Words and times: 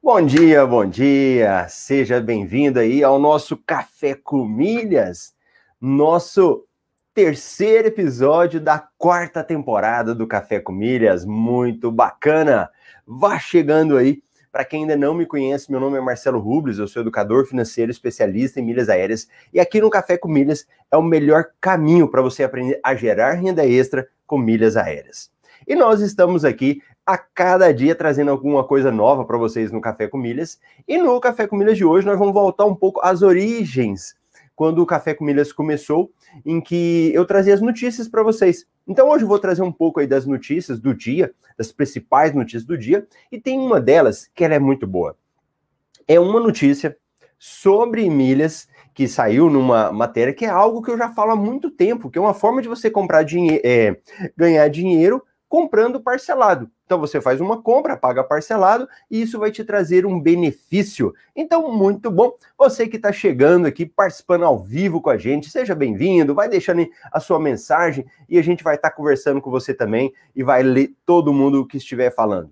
Bom 0.00 0.24
dia, 0.24 0.64
bom 0.64 0.86
dia. 0.86 1.66
Seja 1.68 2.20
bem-vindo 2.20 2.78
aí 2.78 3.02
ao 3.02 3.18
nosso 3.18 3.56
Café 3.56 4.14
com 4.14 4.46
Milhas, 4.46 5.34
nosso 5.80 6.64
terceiro 7.12 7.88
episódio 7.88 8.60
da 8.60 8.78
quarta 8.96 9.42
temporada 9.42 10.14
do 10.14 10.24
Café 10.24 10.60
com 10.60 10.70
Milhas. 10.70 11.24
Muito 11.24 11.90
bacana. 11.90 12.70
Vá 13.04 13.40
chegando 13.40 13.96
aí. 13.96 14.22
Para 14.52 14.64
quem 14.64 14.82
ainda 14.82 14.96
não 14.96 15.14
me 15.14 15.26
conhece, 15.26 15.68
meu 15.68 15.80
nome 15.80 15.98
é 15.98 16.00
Marcelo 16.00 16.38
Rubles, 16.38 16.78
eu 16.78 16.86
sou 16.86 17.02
educador 17.02 17.44
financeiro 17.44 17.90
especialista 17.90 18.60
em 18.60 18.64
milhas 18.64 18.88
aéreas 18.88 19.28
e 19.52 19.58
aqui 19.58 19.80
no 19.80 19.90
Café 19.90 20.16
com 20.16 20.28
Milhas 20.28 20.64
é 20.92 20.96
o 20.96 21.02
melhor 21.02 21.46
caminho 21.60 22.08
para 22.08 22.22
você 22.22 22.44
aprender 22.44 22.80
a 22.84 22.94
gerar 22.94 23.32
renda 23.32 23.66
extra 23.66 24.08
com 24.26 24.38
milhas 24.38 24.76
aéreas. 24.76 25.28
E 25.66 25.74
nós 25.74 26.00
estamos 26.00 26.44
aqui 26.44 26.80
a 27.08 27.16
cada 27.16 27.72
dia 27.72 27.94
trazendo 27.94 28.30
alguma 28.30 28.62
coisa 28.62 28.92
nova 28.92 29.24
para 29.24 29.38
vocês 29.38 29.72
no 29.72 29.80
Café 29.80 30.06
com 30.06 30.18
Milhas. 30.18 30.60
E 30.86 30.98
no 30.98 31.18
Café 31.18 31.46
com 31.46 31.56
Milhas 31.56 31.78
de 31.78 31.82
hoje 31.82 32.06
nós 32.06 32.18
vamos 32.18 32.34
voltar 32.34 32.66
um 32.66 32.74
pouco 32.74 33.00
às 33.02 33.22
origens, 33.22 34.14
quando 34.54 34.82
o 34.82 34.86
Café 34.86 35.14
com 35.14 35.24
Milhas 35.24 35.50
começou, 35.50 36.12
em 36.44 36.60
que 36.60 37.10
eu 37.14 37.24
trazia 37.24 37.54
as 37.54 37.62
notícias 37.62 38.10
para 38.10 38.22
vocês. 38.22 38.66
Então 38.86 39.08
hoje 39.08 39.24
eu 39.24 39.28
vou 39.28 39.38
trazer 39.38 39.62
um 39.62 39.72
pouco 39.72 40.00
aí 40.00 40.06
das 40.06 40.26
notícias 40.26 40.78
do 40.78 40.92
dia, 40.92 41.32
das 41.56 41.72
principais 41.72 42.34
notícias 42.34 42.66
do 42.66 42.76
dia, 42.76 43.06
e 43.32 43.40
tem 43.40 43.58
uma 43.58 43.80
delas 43.80 44.30
que 44.34 44.44
ela 44.44 44.56
é 44.56 44.58
muito 44.58 44.86
boa. 44.86 45.16
É 46.06 46.20
uma 46.20 46.38
notícia 46.38 46.94
sobre 47.38 48.10
milhas 48.10 48.68
que 48.92 49.08
saiu 49.08 49.48
numa 49.48 49.90
matéria 49.90 50.34
que 50.34 50.44
é 50.44 50.50
algo 50.50 50.82
que 50.82 50.90
eu 50.90 50.98
já 50.98 51.08
falo 51.08 51.30
há 51.30 51.36
muito 51.36 51.70
tempo, 51.70 52.10
que 52.10 52.18
é 52.18 52.20
uma 52.20 52.34
forma 52.34 52.60
de 52.60 52.68
você 52.68 52.90
comprar 52.90 53.24
é, 53.64 53.96
ganhar 54.36 54.68
dinheiro 54.68 55.24
comprando 55.48 56.02
parcelado. 56.02 56.70
Então 56.88 56.98
você 56.98 57.20
faz 57.20 57.38
uma 57.38 57.60
compra, 57.60 57.98
paga 57.98 58.24
parcelado 58.24 58.88
e 59.10 59.20
isso 59.20 59.38
vai 59.38 59.50
te 59.50 59.62
trazer 59.62 60.06
um 60.06 60.18
benefício. 60.18 61.14
Então, 61.36 61.70
muito 61.70 62.10
bom. 62.10 62.32
Você 62.56 62.88
que 62.88 62.96
está 62.96 63.12
chegando 63.12 63.66
aqui, 63.66 63.84
participando 63.84 64.46
ao 64.46 64.58
vivo 64.58 65.02
com 65.02 65.10
a 65.10 65.18
gente, 65.18 65.50
seja 65.50 65.74
bem-vindo, 65.74 66.34
vai 66.34 66.48
deixando 66.48 66.88
a 67.12 67.20
sua 67.20 67.38
mensagem 67.38 68.06
e 68.26 68.38
a 68.38 68.42
gente 68.42 68.64
vai 68.64 68.76
estar 68.76 68.88
tá 68.88 68.96
conversando 68.96 69.38
com 69.38 69.50
você 69.50 69.74
também 69.74 70.14
e 70.34 70.42
vai 70.42 70.62
ler 70.62 70.94
todo 71.04 71.30
mundo 71.30 71.66
que 71.66 71.76
estiver 71.76 72.08
falando. 72.10 72.50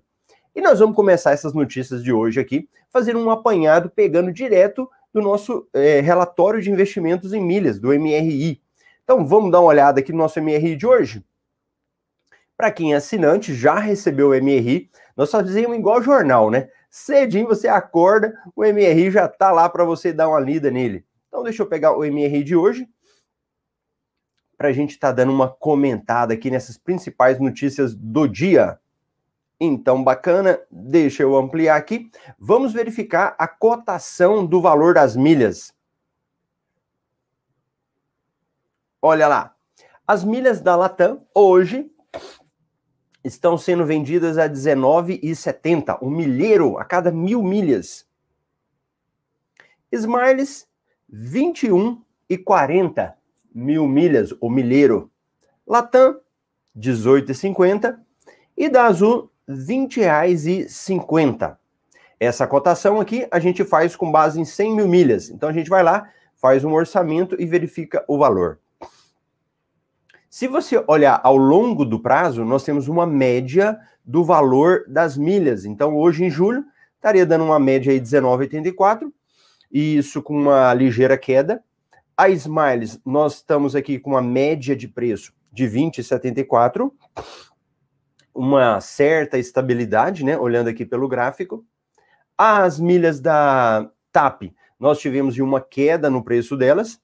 E 0.55 0.61
nós 0.61 0.77
vamos 0.77 0.95
começar 0.95 1.31
essas 1.31 1.55
notícias 1.55 2.03
de 2.03 2.13
hoje 2.13 2.39
aqui, 2.39 2.69
fazendo 2.91 3.19
um 3.19 3.31
apanhado, 3.31 3.89
pegando 3.89 4.31
direto 4.31 4.87
do 5.11 5.19
nosso 5.19 5.67
é, 5.73 5.99
relatório 5.99 6.61
de 6.61 6.69
investimentos 6.69 7.33
em 7.33 7.41
milhas, 7.41 7.79
do 7.79 7.87
MRI. 7.87 8.61
Então 9.03 9.25
vamos 9.25 9.51
dar 9.51 9.61
uma 9.61 9.69
olhada 9.69 9.99
aqui 9.99 10.11
no 10.11 10.19
nosso 10.19 10.39
MRI 10.39 10.75
de 10.75 10.85
hoje? 10.85 11.25
Para 12.57 12.71
quem 12.71 12.93
é 12.93 12.97
assinante, 12.97 13.53
já 13.53 13.75
recebeu 13.75 14.29
o 14.29 14.35
MRI. 14.35 14.89
Nós 15.15 15.29
fazemos 15.29 15.77
igual 15.77 16.01
jornal, 16.01 16.49
né? 16.49 16.69
Cedinho 16.89 17.47
você 17.47 17.67
acorda, 17.67 18.33
o 18.55 18.63
MRI 18.63 19.11
já 19.11 19.27
tá 19.27 19.51
lá 19.51 19.69
para 19.69 19.85
você 19.85 20.11
dar 20.11 20.27
uma 20.27 20.39
lida 20.39 20.71
nele. 20.71 21.05
Então 21.27 21.43
deixa 21.43 21.61
eu 21.61 21.67
pegar 21.67 21.95
o 21.95 21.99
MRI 21.99 22.43
de 22.43 22.55
hoje 22.55 22.89
para 24.57 24.69
a 24.69 24.71
gente 24.71 24.91
estar 24.91 25.09
tá 25.09 25.13
dando 25.13 25.31
uma 25.31 25.47
comentada 25.47 26.33
aqui 26.33 26.49
nessas 26.49 26.77
principais 26.77 27.39
notícias 27.39 27.93
do 27.93 28.27
dia. 28.27 28.79
Então, 29.59 30.03
bacana, 30.03 30.59
deixa 30.71 31.21
eu 31.21 31.35
ampliar 31.35 31.75
aqui. 31.75 32.11
Vamos 32.39 32.73
verificar 32.73 33.35
a 33.37 33.47
cotação 33.47 34.45
do 34.45 34.59
valor 34.59 34.95
das 34.95 35.15
milhas. 35.15 35.73
Olha 39.01 39.27
lá. 39.27 39.55
As 40.07 40.23
milhas 40.23 40.61
da 40.61 40.75
Latam 40.75 41.25
hoje 41.35 41.91
estão 43.27 43.57
sendo 43.57 43.85
vendidas 43.85 44.37
a 44.37 44.43
R$19,70, 44.43 45.97
um 46.01 46.09
milheiro 46.09 46.77
a 46.77 46.85
cada 46.85 47.11
mil 47.11 47.43
milhas. 47.43 48.07
Smiles, 49.91 50.65
21,40 51.13 53.13
mil 53.53 53.85
milhas, 53.87 54.33
o 54.39 54.49
milheiro. 54.49 55.11
Latam, 55.65 56.19
18,50 56.77 57.97
e 58.55 58.69
da 58.69 58.85
Azul, 58.85 59.31
R$ 59.47 59.55
20,50. 59.55 61.57
Essa 62.19 62.47
cotação 62.47 62.99
aqui 62.99 63.27
a 63.29 63.39
gente 63.39 63.63
faz 63.63 63.95
com 63.95 64.11
base 64.11 64.39
em 64.39 64.45
100 64.45 64.75
mil 64.75 64.87
milhas. 64.87 65.29
Então 65.29 65.49
a 65.49 65.53
gente 65.53 65.69
vai 65.69 65.83
lá, 65.83 66.09
faz 66.35 66.63
um 66.63 66.73
orçamento 66.73 67.39
e 67.39 67.45
verifica 67.45 68.03
o 68.07 68.17
valor. 68.17 68.59
Se 70.37 70.47
você 70.47 70.83
olhar 70.87 71.19
ao 71.23 71.35
longo 71.35 71.83
do 71.83 71.99
prazo, 71.99 72.45
nós 72.45 72.63
temos 72.63 72.87
uma 72.87 73.07
média 73.07 73.75
do 74.05 74.23
valor 74.23 74.85
das 74.87 75.17
milhas. 75.17 75.65
Então, 75.65 75.97
hoje 75.97 76.25
em 76.25 76.29
julho, 76.29 76.63
estaria 76.95 77.25
dando 77.25 77.43
uma 77.43 77.59
média 77.59 77.91
aí 77.91 77.99
de 77.99 78.05
19,84, 78.05 79.11
e 79.71 79.97
isso 79.97 80.21
com 80.21 80.39
uma 80.39 80.71
ligeira 80.75 81.17
queda. 81.17 81.63
A 82.15 82.29
Smiles, 82.29 83.01
nós 83.03 83.37
estamos 83.37 83.75
aqui 83.75 83.97
com 83.97 84.11
uma 84.11 84.21
média 84.21 84.75
de 84.75 84.87
preço 84.87 85.33
de 85.51 85.65
20,74, 85.65 86.91
uma 88.31 88.79
certa 88.79 89.39
estabilidade, 89.39 90.23
né? 90.23 90.37
Olhando 90.37 90.67
aqui 90.67 90.85
pelo 90.85 91.07
gráfico. 91.07 91.65
As 92.37 92.79
milhas 92.79 93.19
da 93.19 93.89
TAP, 94.11 94.53
nós 94.79 94.99
tivemos 94.99 95.35
uma 95.39 95.59
queda 95.59 96.11
no 96.11 96.23
preço 96.23 96.55
delas, 96.55 97.01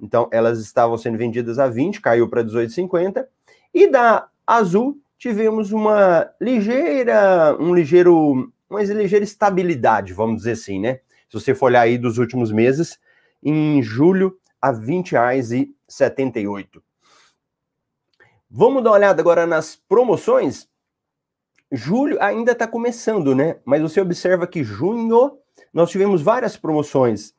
então, 0.00 0.28
elas 0.30 0.60
estavam 0.60 0.96
sendo 0.98 1.16
vendidas 1.16 1.58
a 1.58 1.68
20, 1.68 2.00
caiu 2.00 2.28
para 2.28 2.44
18,50. 2.44 3.26
E 3.72 3.90
da 3.90 4.28
Azul, 4.46 4.98
tivemos 5.18 5.72
uma 5.72 6.30
ligeira, 6.40 7.56
um 7.58 7.74
ligeiro, 7.74 8.52
uma 8.68 8.82
ligeira 8.82 9.24
estabilidade, 9.24 10.12
vamos 10.12 10.38
dizer 10.38 10.52
assim, 10.52 10.78
né? 10.78 11.00
Se 11.28 11.40
você 11.40 11.54
for 11.54 11.66
olhar 11.66 11.80
aí 11.80 11.98
dos 11.98 12.18
últimos 12.18 12.52
meses, 12.52 13.00
em 13.42 13.82
julho 13.82 14.38
a 14.60 14.70
R$ 14.70 14.78
20,78. 14.78 16.82
Vamos 18.48 18.82
dar 18.82 18.90
uma 18.90 18.96
olhada 18.96 19.20
agora 19.20 19.46
nas 19.46 19.76
promoções. 19.76 20.68
Julho 21.72 22.22
ainda 22.22 22.52
está 22.52 22.66
começando, 22.66 23.34
né? 23.34 23.58
Mas 23.64 23.82
você 23.82 24.00
observa 24.00 24.46
que 24.46 24.62
junho 24.62 25.38
nós 25.72 25.90
tivemos 25.90 26.22
várias 26.22 26.56
promoções. 26.56 27.34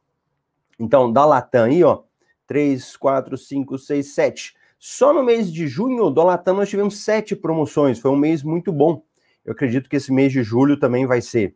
Então, 0.78 1.12
da 1.12 1.26
Latam 1.26 1.66
aí, 1.66 1.84
ó, 1.84 2.04
3, 2.48 2.98
4, 2.98 3.38
5, 3.38 3.78
6, 3.78 4.14
7. 4.14 4.56
Só 4.80 5.14
no 5.14 5.24
mês 5.24 5.52
de 5.52 5.68
junho 5.68 6.10
do 6.10 6.24
Latam 6.24 6.56
nós 6.56 6.70
tivemos 6.70 7.04
sete 7.04 7.36
promoções, 7.36 8.00
foi 8.00 8.12
um 8.12 8.16
mês 8.18 8.44
muito 8.44 8.72
bom. 8.72 9.04
Eu 9.44 9.54
acredito 9.54 9.90
que 9.90 9.96
esse 9.96 10.12
mês 10.12 10.32
de 10.32 10.44
julho 10.44 10.78
também 10.78 11.06
vai 11.06 11.20
ser. 11.20 11.56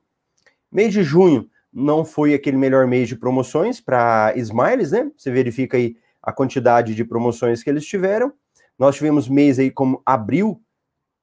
Mês 0.72 0.94
de 0.94 1.04
junho 1.04 1.50
não 1.72 2.04
foi 2.04 2.34
aquele 2.34 2.58
melhor 2.58 2.88
mês 2.88 3.08
de 3.08 3.16
promoções 3.16 3.80
para 3.80 4.34
Smiles, 4.36 4.92
né? 4.92 5.12
Você 5.16 5.32
verifica 5.32 5.78
aí 5.78 5.96
a 6.22 6.32
quantidade 6.32 6.96
de 6.96 7.04
promoções 7.06 7.64
que 7.64 7.70
eles 7.70 7.86
tiveram. 7.86 8.34
Nós 8.78 8.96
tivemos 8.96 9.30
mês 9.30 9.60
aí 9.60 9.70
como 9.70 10.02
abril 10.06 10.62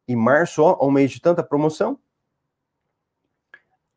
e 0.06 0.14
março, 0.14 0.62
ó, 0.62 0.86
um 0.86 0.90
mês 0.90 1.10
de 1.10 1.20
tanta 1.20 1.42
promoção. 1.42 1.98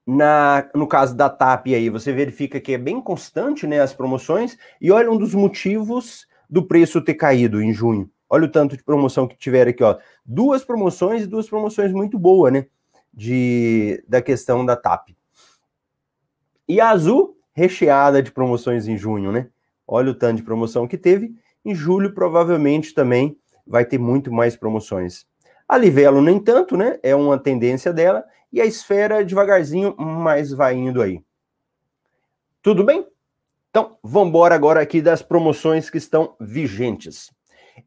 Na, 0.06 0.70
no 0.74 0.88
caso 0.88 1.16
da 1.16 1.30
TAP 1.30 1.68
aí, 1.68 1.90
você 1.90 2.12
verifica 2.12 2.60
que 2.60 2.74
é 2.74 2.78
bem 2.78 3.00
constante, 3.00 3.68
né, 3.68 3.80
as 3.80 3.94
promoções, 3.94 4.58
e 4.80 4.92
olha 4.92 5.12
um 5.12 5.18
dos 5.18 5.34
motivos 5.36 6.26
do 6.50 6.66
preço 6.66 7.02
ter 7.02 7.14
caído 7.14 7.62
em 7.62 7.72
junho. 7.72 8.10
Olha 8.30 8.46
o 8.46 8.52
tanto 8.52 8.76
de 8.76 8.84
promoção 8.84 9.28
que 9.28 9.38
tiveram 9.38 9.72
aqui, 9.72 9.84
ó. 9.84 9.98
Duas 10.26 10.64
promoções 10.64 11.24
e 11.24 11.28
duas 11.28 11.48
promoções 11.48 11.92
muito 11.92 12.18
boas, 12.18 12.52
né, 12.52 12.66
de, 13.14 14.04
da 14.08 14.22
questão 14.22 14.66
da 14.66 14.76
TAP. 14.76 15.10
E 16.68 16.80
a 16.80 16.90
Azul, 16.90 17.38
recheada 17.54 18.24
de 18.24 18.32
promoções 18.32 18.88
em 18.88 18.98
junho, 18.98 19.32
né? 19.32 19.50
Olha 19.86 20.12
o 20.12 20.16
tanto 20.16 20.38
de 20.38 20.44
promoção 20.44 20.88
que 20.88 20.98
teve. 20.98 21.36
Em 21.66 21.76
julho, 21.76 22.14
provavelmente 22.14 22.94
também 22.94 23.38
vai 23.68 23.84
ter 23.84 23.98
muito 23.98 24.32
mais 24.32 24.56
promoções. 24.56 25.26
A 25.68 25.78
Livelo, 25.78 26.22
nem 26.22 26.40
tanto, 26.40 26.78
né? 26.78 26.98
É 27.04 27.14
uma 27.14 27.38
tendência 27.38 27.92
dela 27.92 28.24
e 28.52 28.60
a 28.60 28.66
esfera 28.66 29.24
devagarzinho, 29.24 29.96
mas 29.98 30.52
vai 30.52 30.76
indo 30.76 31.02
aí. 31.02 31.24
Tudo 32.62 32.84
bem? 32.84 33.08
Então, 33.70 33.98
vamos 34.04 34.28
embora 34.30 34.54
agora 34.54 34.82
aqui 34.82 35.02
das 35.02 35.22
promoções 35.22 35.90
que 35.90 35.98
estão 35.98 36.36
vigentes. 36.40 37.32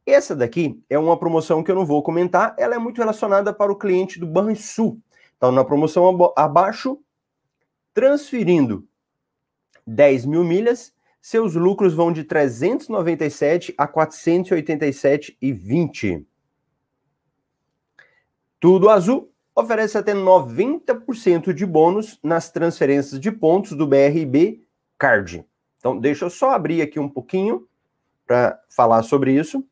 Essa 0.07 0.35
daqui 0.35 0.83
é 0.89 0.99
uma 0.99 1.19
promoção 1.19 1.63
que 1.63 1.71
eu 1.71 1.75
não 1.75 1.85
vou 1.85 2.03
comentar, 2.03 2.57
ela 2.59 2.75
é 2.75 2.79
muito 2.79 2.97
relacionada 2.99 3.53
para 3.53 3.71
o 3.71 3.77
cliente 3.77 4.19
do 4.19 4.27
Banrisul. 4.27 4.99
Então, 5.37 5.53
na 5.53 5.63
promoção 5.65 6.33
abaixo, 6.37 6.99
transferindo 7.93 8.89
10 9.87 10.25
mil 10.25 10.43
milhas, 10.43 10.95
seus 11.21 11.55
lucros 11.55 11.93
vão 11.95 12.11
de 12.13 12.25
397 12.25 13.75
a 13.77 13.87
487,20. 13.87 16.25
Tudo 18.59 18.89
azul, 18.89 19.34
oferece 19.55 19.97
até 19.97 20.13
90% 20.13 21.53
de 21.53 21.65
bônus 21.65 22.19
nas 22.23 22.51
transferências 22.51 23.21
de 23.21 23.31
pontos 23.31 23.73
do 23.73 23.87
BRB 23.87 24.61
Card. 24.99 25.45
Então, 25.79 25.99
deixa 25.99 26.25
eu 26.25 26.31
só 26.31 26.51
abrir 26.51 26.83
aqui 26.83 26.99
um 26.99 27.09
pouquinho 27.09 27.67
para 28.27 28.59
falar 28.69 29.03
sobre 29.03 29.33
isso. 29.33 29.65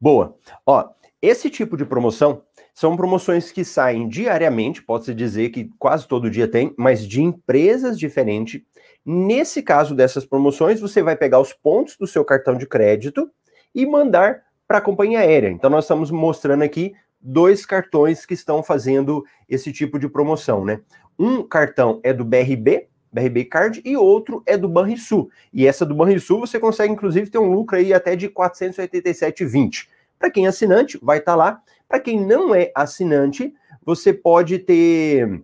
Boa. 0.00 0.36
Ó, 0.64 0.88
esse 1.20 1.50
tipo 1.50 1.76
de 1.76 1.84
promoção 1.84 2.42
São 2.74 2.96
promoções 2.96 3.52
que 3.52 3.64
saem 3.64 4.08
diariamente, 4.08 4.82
pode-se 4.82 5.14
dizer 5.14 5.50
que 5.50 5.70
quase 5.78 6.08
todo 6.08 6.30
dia 6.30 6.48
tem, 6.48 6.74
mas 6.76 7.06
de 7.06 7.22
empresas 7.22 7.98
diferentes. 7.98 8.62
Nesse 9.04 9.62
caso 9.62 9.94
dessas 9.94 10.24
promoções, 10.24 10.80
você 10.80 11.02
vai 11.02 11.14
pegar 11.14 11.38
os 11.38 11.52
pontos 11.52 11.96
do 11.98 12.06
seu 12.06 12.24
cartão 12.24 12.56
de 12.56 12.66
crédito 12.66 13.30
e 13.74 13.84
mandar 13.84 14.42
para 14.66 14.78
a 14.78 14.80
companhia 14.80 15.20
aérea. 15.20 15.50
Então, 15.50 15.68
nós 15.68 15.84
estamos 15.84 16.10
mostrando 16.10 16.62
aqui 16.62 16.94
dois 17.22 17.64
cartões 17.64 18.26
que 18.26 18.34
estão 18.34 18.62
fazendo 18.62 19.24
esse 19.48 19.72
tipo 19.72 19.98
de 19.98 20.08
promoção, 20.08 20.64
né? 20.64 20.80
Um 21.18 21.42
cartão 21.42 22.00
é 22.02 22.12
do 22.12 22.24
BRB, 22.24 22.88
BRB 23.12 23.44
Card, 23.44 23.82
e 23.84 23.96
outro 23.96 24.42
é 24.46 24.56
do 24.56 24.68
Banrisul. 24.68 25.30
E 25.52 25.66
essa 25.66 25.86
do 25.86 25.94
Banrisul 25.94 26.40
você 26.40 26.58
consegue, 26.58 26.92
inclusive, 26.92 27.30
ter 27.30 27.38
um 27.38 27.52
lucro 27.52 27.76
aí 27.76 27.92
até 27.92 28.16
de 28.16 28.28
487,20. 28.28 29.88
Para 30.18 30.30
quem 30.30 30.46
é 30.46 30.48
assinante, 30.48 30.98
vai 31.02 31.18
estar 31.18 31.32
tá 31.32 31.36
lá. 31.36 31.62
Para 31.88 32.00
quem 32.00 32.24
não 32.24 32.54
é 32.54 32.72
assinante, 32.74 33.54
você 33.84 34.12
pode 34.12 34.58
ter 34.58 35.42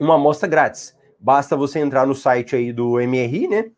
uma 0.00 0.14
amostra 0.14 0.48
grátis. 0.48 0.96
Basta 1.20 1.56
você 1.56 1.78
entrar 1.78 2.06
no 2.06 2.14
site 2.14 2.56
aí 2.56 2.72
do 2.72 2.94
MRI, 2.94 3.48
né? 3.48 3.70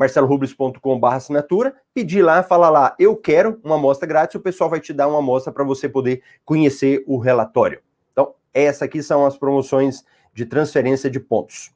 www.marcelorubles.com.br 0.00 1.06
assinatura, 1.06 1.74
pedir 1.92 2.22
lá, 2.22 2.42
falar 2.42 2.70
lá, 2.70 2.96
eu 2.98 3.14
quero 3.16 3.60
uma 3.62 3.74
amostra 3.74 4.08
grátis, 4.08 4.34
o 4.34 4.40
pessoal 4.40 4.70
vai 4.70 4.80
te 4.80 4.92
dar 4.92 5.08
uma 5.08 5.18
amostra 5.18 5.52
para 5.52 5.64
você 5.64 5.88
poder 5.88 6.22
conhecer 6.44 7.04
o 7.06 7.18
relatório. 7.18 7.82
Então, 8.12 8.34
essas 8.54 8.82
aqui 8.82 9.02
são 9.02 9.26
as 9.26 9.36
promoções 9.36 10.04
de 10.32 10.46
transferência 10.46 11.10
de 11.10 11.20
pontos. 11.20 11.70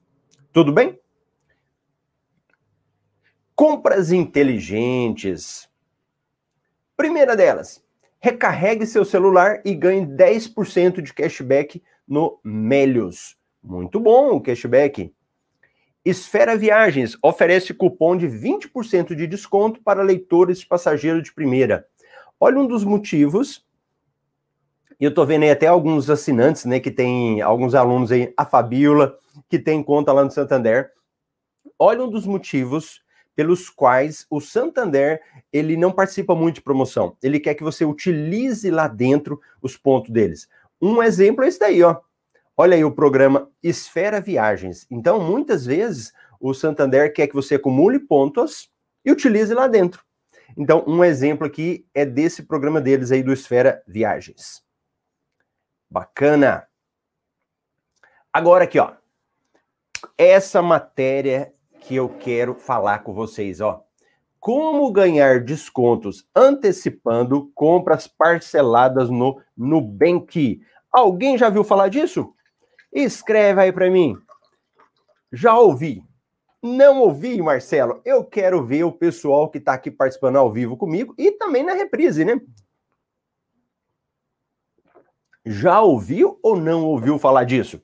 Tudo 0.53 0.73
bem? 0.73 0.99
Compras 3.55 4.11
inteligentes. 4.11 5.69
Primeira 6.97 7.37
delas, 7.37 7.85
recarregue 8.21 8.87
seu 8.87 9.05
celular 9.05 9.61
e 9.65 9.75
ganhe 9.75 10.07
10% 10.07 11.03
de 11.03 11.13
cashback 11.13 11.83
no 12.07 12.39
Melios. 12.43 13.37
Muito 13.63 14.01
bom 14.01 14.31
o 14.31 14.41
cashback. 14.41 15.13
Esfera 16.05 16.55
Viagens 16.55 17.17
oferece 17.23 17.73
cupom 17.73 18.15
de 18.15 18.27
20% 18.27 19.15
de 19.15 19.27
desconto 19.27 19.81
para 19.83 20.03
leitores 20.03 20.61
de 20.61 20.67
passageiro 20.67 21.23
de 21.23 21.33
primeira. 21.33 21.87
Olha 22.39 22.59
um 22.61 22.67
dos 22.67 22.85
motivos. 22.85 23.65
Eu 25.01 25.15
tô 25.15 25.25
vendo 25.25 25.45
aí 25.45 25.51
até 25.51 25.67
alguns 25.67 26.11
assinantes, 26.11 26.67
né, 26.67 26.79
que 26.79 26.91
tem 26.91 27.41
alguns 27.41 27.75
alunos 27.75 28.13
aí, 28.13 28.33
a 28.37 28.45
Fabiola, 28.45 29.17
que 29.49 29.59
tem 29.59 29.83
conta 29.83 30.13
lá 30.13 30.23
no 30.23 30.31
Santander. 30.31 30.91
Olha 31.79 32.05
um 32.05 32.11
dos 32.11 32.27
motivos 32.27 33.03
pelos 33.35 33.71
quais 33.71 34.27
o 34.31 34.41
Santander 34.41 35.23
ele 35.51 35.75
não 35.77 35.91
participa 35.91 36.35
muito 36.35 36.57
de 36.57 36.63
promoção. 36.63 37.17
Ele 37.23 37.41
quer 37.41 37.55
que 37.55 37.65
você 37.65 37.85
utilize 37.85 38.71
lá 38.71 38.87
dentro 38.87 39.41
os 39.63 39.77
pontos 39.77 40.11
deles. 40.11 40.49
Um 40.81 41.03
exemplo 41.03 41.45
é 41.45 41.49
esse 41.49 41.59
daí, 41.59 41.83
ó. 41.83 41.97
Olha 42.57 42.77
aí 42.77 42.85
o 42.85 42.95
programa 42.95 43.51
Esfera 43.63 44.21
Viagens. 44.21 44.87
Então, 44.89 45.21
muitas 45.21 45.67
vezes, 45.67 46.13
o 46.39 46.55
Santander 46.55 47.13
quer 47.13 47.27
que 47.27 47.35
você 47.35 47.57
acumule 47.57 47.99
pontos 47.99 48.71
e 49.05 49.11
utilize 49.11 49.53
lá 49.53 49.67
dentro. 49.67 50.05
Então, 50.57 50.85
um 50.87 51.03
exemplo 51.03 51.47
aqui 51.47 51.85
é 51.93 52.05
desse 52.05 52.45
programa 52.45 52.81
deles 52.81 53.11
aí 53.11 53.25
do 53.25 53.33
Esfera 53.33 53.83
Viagens. 53.89 54.63
Bacana. 55.91 56.69
Agora 58.33 58.65
aqui, 58.65 58.79
ó. 58.79 58.93
Essa 60.17 60.63
matéria 60.63 61.53
que 61.81 61.97
eu 61.97 62.09
quero 62.09 62.55
falar 62.55 63.01
com 63.01 63.13
vocês, 63.13 63.61
ó. 63.61 63.85
Como 64.39 64.93
ganhar 64.93 65.41
descontos 65.41 66.29
antecipando 66.37 67.51
compras 67.55 68.07
parceladas 68.07 69.11
no 69.11 69.41
Nubank. 69.57 70.63
Alguém 70.93 71.37
já 71.37 71.49
viu 71.49 71.65
falar 71.65 71.89
disso? 71.89 72.35
Escreve 72.95 73.61
aí 73.61 73.73
para 73.73 73.91
mim. 73.91 74.17
Já 75.33 75.59
ouvi. 75.59 76.05
Não 76.63 77.01
ouvi, 77.01 77.43
Marcelo. 77.43 78.01
Eu 78.05 78.25
quero 78.25 78.65
ver 78.65 78.85
o 78.85 78.93
pessoal 78.93 79.51
que 79.51 79.59
está 79.59 79.75
aqui 79.75 79.91
participando 79.91 80.37
ao 80.37 80.51
vivo 80.51 80.77
comigo 80.77 81.13
e 81.19 81.33
também 81.33 81.65
na 81.65 81.75
reprise, 81.75 82.25
né? 82.25 82.41
Já 85.45 85.81
ouviu 85.83 86.39
ou 86.43 86.57
não 86.57 86.87
ouviu 86.87 87.19
falar 87.19 87.45
disso? 87.45 87.83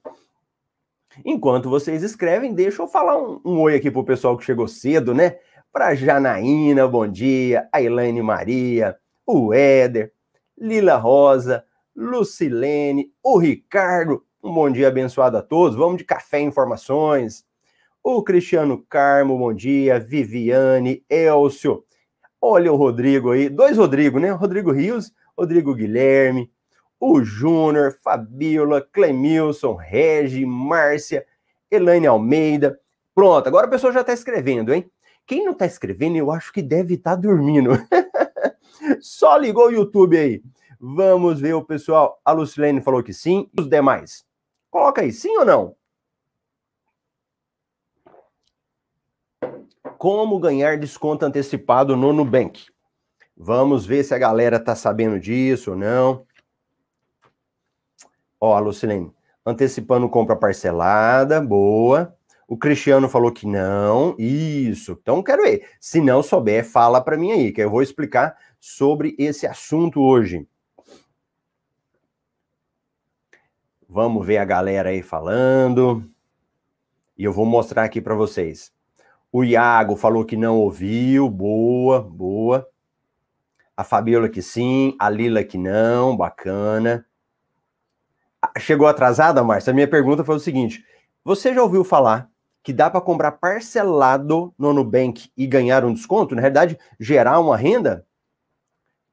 Enquanto 1.24 1.68
vocês 1.68 2.02
escrevem, 2.02 2.54
deixa 2.54 2.80
eu 2.80 2.88
falar 2.88 3.20
um, 3.20 3.40
um 3.44 3.60
oi 3.60 3.74
aqui 3.74 3.90
pro 3.90 4.04
pessoal 4.04 4.38
que 4.38 4.44
chegou 4.44 4.66
cedo, 4.66 5.12
né? 5.12 5.38
Para 5.72 5.94
Janaína, 5.94 6.88
bom 6.88 7.06
dia, 7.06 7.68
a 7.72 7.82
Elaine 7.82 8.22
Maria, 8.22 8.96
o 9.26 9.52
Éder, 9.52 10.12
Lila 10.56 10.96
Rosa, 10.96 11.64
Lucilene, 11.94 13.12
o 13.22 13.36
Ricardo, 13.38 14.24
um 14.42 14.52
bom 14.52 14.70
dia 14.70 14.88
abençoado 14.88 15.36
a 15.36 15.42
todos. 15.42 15.76
Vamos 15.76 15.98
de 15.98 16.04
café 16.04 16.40
informações. 16.40 17.44
O 18.02 18.22
Cristiano 18.22 18.82
Carmo, 18.88 19.36
bom 19.36 19.52
dia. 19.52 20.00
Viviane, 20.00 21.04
Elcio. 21.08 21.84
Olha 22.40 22.72
o 22.72 22.76
Rodrigo 22.76 23.32
aí, 23.32 23.50
dois 23.50 23.76
Rodrigo, 23.76 24.18
né? 24.18 24.30
Rodrigo 24.30 24.72
Rios, 24.72 25.12
Rodrigo 25.36 25.74
Guilherme, 25.74 26.50
o 26.98 27.22
Júnior, 27.22 27.94
Fabiola, 28.02 28.80
Clemilson, 28.80 29.74
Regi, 29.74 30.46
Márcia, 30.46 31.26
Elaine 31.70 32.06
Almeida. 32.06 32.80
Pronto, 33.14 33.46
agora 33.46 33.66
a 33.66 33.70
pessoa 33.70 33.92
já 33.92 34.00
está 34.00 34.14
escrevendo, 34.14 34.72
hein? 34.72 34.90
Quem 35.26 35.44
não 35.44 35.52
está 35.52 35.66
escrevendo, 35.66 36.16
eu 36.16 36.30
acho 36.30 36.50
que 36.50 36.62
deve 36.62 36.94
estar 36.94 37.14
tá 37.14 37.16
dormindo. 37.16 37.72
Só 39.00 39.36
ligou 39.36 39.66
o 39.66 39.72
YouTube 39.72 40.16
aí. 40.16 40.42
Vamos 40.80 41.40
ver 41.40 41.52
o 41.52 41.62
pessoal. 41.62 42.18
A 42.24 42.32
Lucilene 42.32 42.80
falou 42.80 43.02
que 43.02 43.12
sim. 43.12 43.50
Os 43.58 43.68
demais? 43.68 44.24
Coloca 44.70 45.02
aí, 45.02 45.12
sim 45.12 45.36
ou 45.36 45.44
não? 45.44 45.76
Como 49.98 50.38
ganhar 50.38 50.78
desconto 50.78 51.24
antecipado 51.24 51.96
no 51.96 52.12
Nubank? 52.12 52.66
Vamos 53.36 53.84
ver 53.84 54.04
se 54.04 54.14
a 54.14 54.18
galera 54.18 54.60
tá 54.60 54.74
sabendo 54.74 55.18
disso 55.18 55.72
ou 55.72 55.76
não. 55.76 56.26
Ó, 58.40 58.58
Lucilene, 58.58 59.12
antecipando 59.44 60.08
compra 60.08 60.36
parcelada, 60.36 61.40
boa. 61.40 62.16
O 62.46 62.56
Cristiano 62.56 63.08
falou 63.08 63.30
que 63.30 63.46
não. 63.46 64.14
Isso. 64.18 64.98
Então 65.00 65.22
quero 65.22 65.42
ver. 65.42 65.68
Se 65.78 66.00
não 66.00 66.22
souber, 66.22 66.64
fala 66.64 67.00
para 67.00 67.16
mim 67.16 67.32
aí, 67.32 67.52
que 67.52 67.62
eu 67.62 67.70
vou 67.70 67.82
explicar 67.82 68.36
sobre 68.58 69.14
esse 69.18 69.46
assunto 69.46 70.00
hoje. 70.00 70.46
Vamos 73.92 74.24
ver 74.24 74.36
a 74.36 74.44
galera 74.44 74.90
aí 74.90 75.02
falando. 75.02 76.08
E 77.18 77.24
eu 77.24 77.32
vou 77.32 77.44
mostrar 77.44 77.82
aqui 77.82 78.00
para 78.00 78.14
vocês. 78.14 78.72
O 79.32 79.42
Iago 79.42 79.96
falou 79.96 80.24
que 80.24 80.36
não 80.36 80.58
ouviu. 80.58 81.28
Boa, 81.28 82.00
boa. 82.00 82.68
A 83.76 83.82
Fabiola 83.82 84.28
que 84.28 84.40
sim, 84.40 84.94
a 84.96 85.10
Lila 85.10 85.42
que 85.42 85.58
não, 85.58 86.16
bacana. 86.16 87.04
Chegou 88.60 88.86
atrasada, 88.86 89.42
Márcia? 89.42 89.72
A 89.72 89.74
minha 89.74 89.88
pergunta 89.88 90.22
foi 90.22 90.36
o 90.36 90.40
seguinte: 90.40 90.84
você 91.24 91.52
já 91.52 91.60
ouviu 91.60 91.82
falar 91.82 92.30
que 92.62 92.72
dá 92.72 92.88
para 92.88 93.00
comprar 93.00 93.32
parcelado 93.32 94.54
no 94.56 94.72
Nubank 94.72 95.32
e 95.36 95.48
ganhar 95.48 95.84
um 95.84 95.92
desconto? 95.92 96.36
Na 96.36 96.40
realidade, 96.40 96.78
gerar 97.00 97.40
uma 97.40 97.56
renda? 97.56 98.06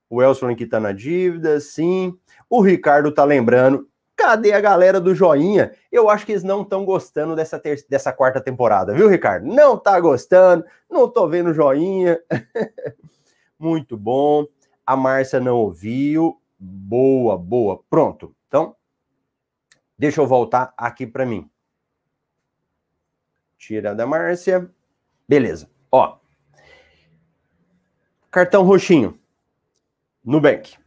O 0.07 0.21
Elson 0.21 0.55
que 0.55 0.65
está 0.65 0.79
na 0.79 0.91
dívida, 0.91 1.59
sim. 1.59 2.15
O 2.47 2.61
Ricardo 2.61 3.11
tá 3.11 3.23
lembrando. 3.23 3.89
Cadê 4.17 4.51
a 4.51 4.59
galera 4.59 4.99
do 4.99 5.15
joinha? 5.15 5.71
Eu 5.89 6.09
acho 6.09 6.25
que 6.25 6.33
eles 6.33 6.43
não 6.43 6.63
estão 6.63 6.83
gostando 6.83 7.35
dessa, 7.35 7.57
ter... 7.57 7.85
dessa 7.87 8.11
quarta 8.11 8.41
temporada, 8.41 8.93
viu, 8.93 9.07
Ricardo? 9.07 9.45
Não 9.45 9.77
tá 9.77 9.97
gostando, 9.99 10.65
não 10.89 11.07
tô 11.07 11.27
vendo 11.29 11.53
joinha. 11.53 12.19
Muito 13.57 13.95
bom. 13.95 14.45
A 14.85 14.97
Márcia 14.97 15.39
não 15.39 15.55
ouviu. 15.55 16.41
Boa, 16.59 17.37
boa. 17.37 17.81
Pronto. 17.89 18.35
Então, 18.47 18.75
Deixa 19.97 20.21
eu 20.21 20.27
voltar 20.27 20.73
aqui 20.77 21.07
para 21.07 21.25
mim. 21.25 21.49
Tira 23.57 23.95
da 23.95 24.05
Márcia. 24.05 24.69
Beleza. 25.27 25.69
Ó. 25.91 26.19
Cartão 28.29 28.63
roxinho. 28.63 29.19
Nubank. 30.23 30.77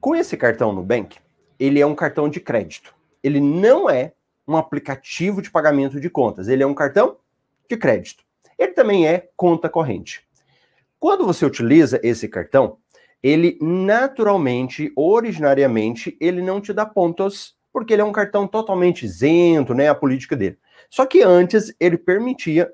Com 0.00 0.14
esse 0.14 0.36
cartão 0.36 0.72
Nubank, 0.72 1.18
ele 1.60 1.78
é 1.78 1.86
um 1.86 1.94
cartão 1.94 2.26
de 2.26 2.40
crédito. 2.40 2.94
Ele 3.22 3.38
não 3.38 3.90
é 3.90 4.14
um 4.48 4.56
aplicativo 4.56 5.42
de 5.42 5.50
pagamento 5.50 6.00
de 6.00 6.08
contas. 6.08 6.48
Ele 6.48 6.62
é 6.62 6.66
um 6.66 6.74
cartão 6.74 7.18
de 7.68 7.76
crédito. 7.76 8.24
Ele 8.58 8.72
também 8.72 9.06
é 9.06 9.28
conta 9.36 9.68
corrente. 9.68 10.26
Quando 10.98 11.26
você 11.26 11.44
utiliza 11.44 12.00
esse 12.02 12.26
cartão, 12.26 12.78
ele 13.22 13.58
naturalmente, 13.60 14.90
originariamente, 14.96 16.16
ele 16.18 16.40
não 16.40 16.60
te 16.60 16.72
dá 16.72 16.86
pontos 16.86 17.54
porque 17.72 17.92
ele 17.92 18.02
é 18.02 18.04
um 18.04 18.12
cartão 18.12 18.48
totalmente 18.48 19.04
isento, 19.04 19.74
né, 19.74 19.88
a 19.88 19.94
política 19.94 20.34
dele. 20.34 20.58
Só 20.88 21.06
que 21.06 21.22
antes 21.22 21.72
ele 21.78 21.96
permitia 21.96 22.72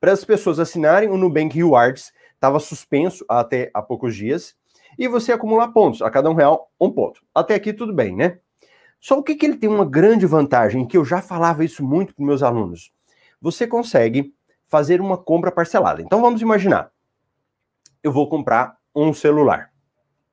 para 0.00 0.12
as 0.12 0.24
pessoas 0.24 0.58
assinarem 0.58 1.08
o 1.08 1.16
Nubank 1.16 1.54
Rewards, 1.54 2.12
estava 2.34 2.58
suspenso 2.58 3.24
até 3.28 3.70
há 3.72 3.80
poucos 3.80 4.16
dias, 4.16 4.56
e 4.98 5.08
você 5.08 5.32
acumular 5.32 5.68
pontos. 5.68 6.02
A 6.02 6.10
cada 6.10 6.30
um 6.30 6.34
real, 6.34 6.70
um 6.80 6.90
ponto. 6.90 7.22
Até 7.34 7.54
aqui 7.54 7.72
tudo 7.72 7.92
bem, 7.92 8.14
né? 8.14 8.38
Só 9.00 9.18
o 9.18 9.22
que, 9.22 9.34
que 9.34 9.44
ele 9.44 9.56
tem 9.56 9.68
uma 9.68 9.84
grande 9.84 10.24
vantagem, 10.24 10.86
que 10.86 10.96
eu 10.96 11.04
já 11.04 11.20
falava 11.20 11.64
isso 11.64 11.84
muito 11.84 12.14
com 12.14 12.24
meus 12.24 12.42
alunos. 12.42 12.90
Você 13.40 13.66
consegue 13.66 14.34
fazer 14.66 15.00
uma 15.00 15.18
compra 15.18 15.52
parcelada. 15.52 16.00
Então 16.00 16.20
vamos 16.20 16.40
imaginar. 16.40 16.90
Eu 18.02 18.12
vou 18.12 18.28
comprar 18.28 18.78
um 18.94 19.12
celular. 19.12 19.70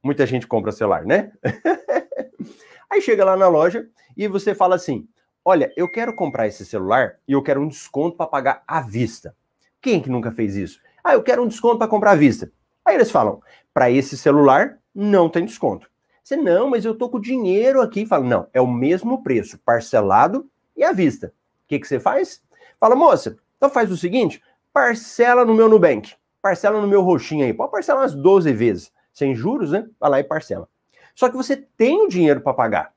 Muita 0.01 0.25
gente 0.25 0.47
compra 0.47 0.71
celular, 0.71 1.05
né? 1.05 1.31
Aí 2.89 3.01
chega 3.01 3.25
lá 3.25 3.35
na 3.35 3.47
loja 3.47 3.87
e 4.15 4.27
você 4.27 4.55
fala 4.55 4.75
assim: 4.75 5.07
Olha, 5.43 5.71
eu 5.75 5.89
quero 5.89 6.13
comprar 6.13 6.47
esse 6.47 6.65
celular 6.65 7.17
e 7.27 7.33
eu 7.33 7.41
quero 7.41 7.61
um 7.61 7.67
desconto 7.67 8.15
para 8.15 8.27
pagar 8.27 8.63
à 8.67 8.79
vista. 8.81 9.35
Quem 9.81 10.01
que 10.01 10.09
nunca 10.09 10.31
fez 10.31 10.55
isso? 10.55 10.79
Ah, 11.03 11.13
eu 11.13 11.23
quero 11.23 11.43
um 11.43 11.47
desconto 11.47 11.77
para 11.77 11.87
comprar 11.87 12.11
à 12.11 12.15
vista. 12.15 12.51
Aí 12.85 12.95
eles 12.95 13.11
falam: 13.11 13.41
para 13.73 13.89
esse 13.89 14.17
celular 14.17 14.79
não 14.93 15.29
tem 15.29 15.45
desconto. 15.45 15.89
Você 16.23 16.35
não, 16.35 16.69
mas 16.69 16.85
eu 16.85 16.95
tô 16.95 17.09
com 17.09 17.19
dinheiro 17.19 17.81
aqui. 17.81 18.05
Fala, 18.05 18.23
não, 18.23 18.47
é 18.53 18.61
o 18.61 18.67
mesmo 18.67 19.23
preço, 19.23 19.59
parcelado 19.59 20.49
e 20.75 20.83
à 20.83 20.91
vista. 20.91 21.27
O 21.27 21.67
que, 21.67 21.79
que 21.79 21.87
você 21.87 21.99
faz? 21.99 22.41
Fala, 22.79 22.95
moça, 22.95 23.37
então 23.57 23.69
faz 23.69 23.91
o 23.91 23.97
seguinte: 23.97 24.41
parcela 24.71 25.45
no 25.45 25.53
meu 25.53 25.67
Nubank, 25.67 26.13
parcela 26.41 26.81
no 26.81 26.87
meu 26.87 27.01
roxinho 27.01 27.45
aí. 27.45 27.53
Pode 27.53 27.71
parcelar 27.71 28.01
umas 28.01 28.13
12 28.13 28.51
vezes, 28.53 28.91
sem 29.13 29.35
juros, 29.35 29.71
né? 29.71 29.87
Vai 29.99 30.09
lá 30.09 30.19
e 30.19 30.23
parcela. 30.23 30.67
Só 31.15 31.29
que 31.29 31.35
você 31.35 31.55
tem 31.55 32.01
o 32.01 32.07
dinheiro 32.07 32.41
para 32.41 32.53
pagar, 32.53 32.93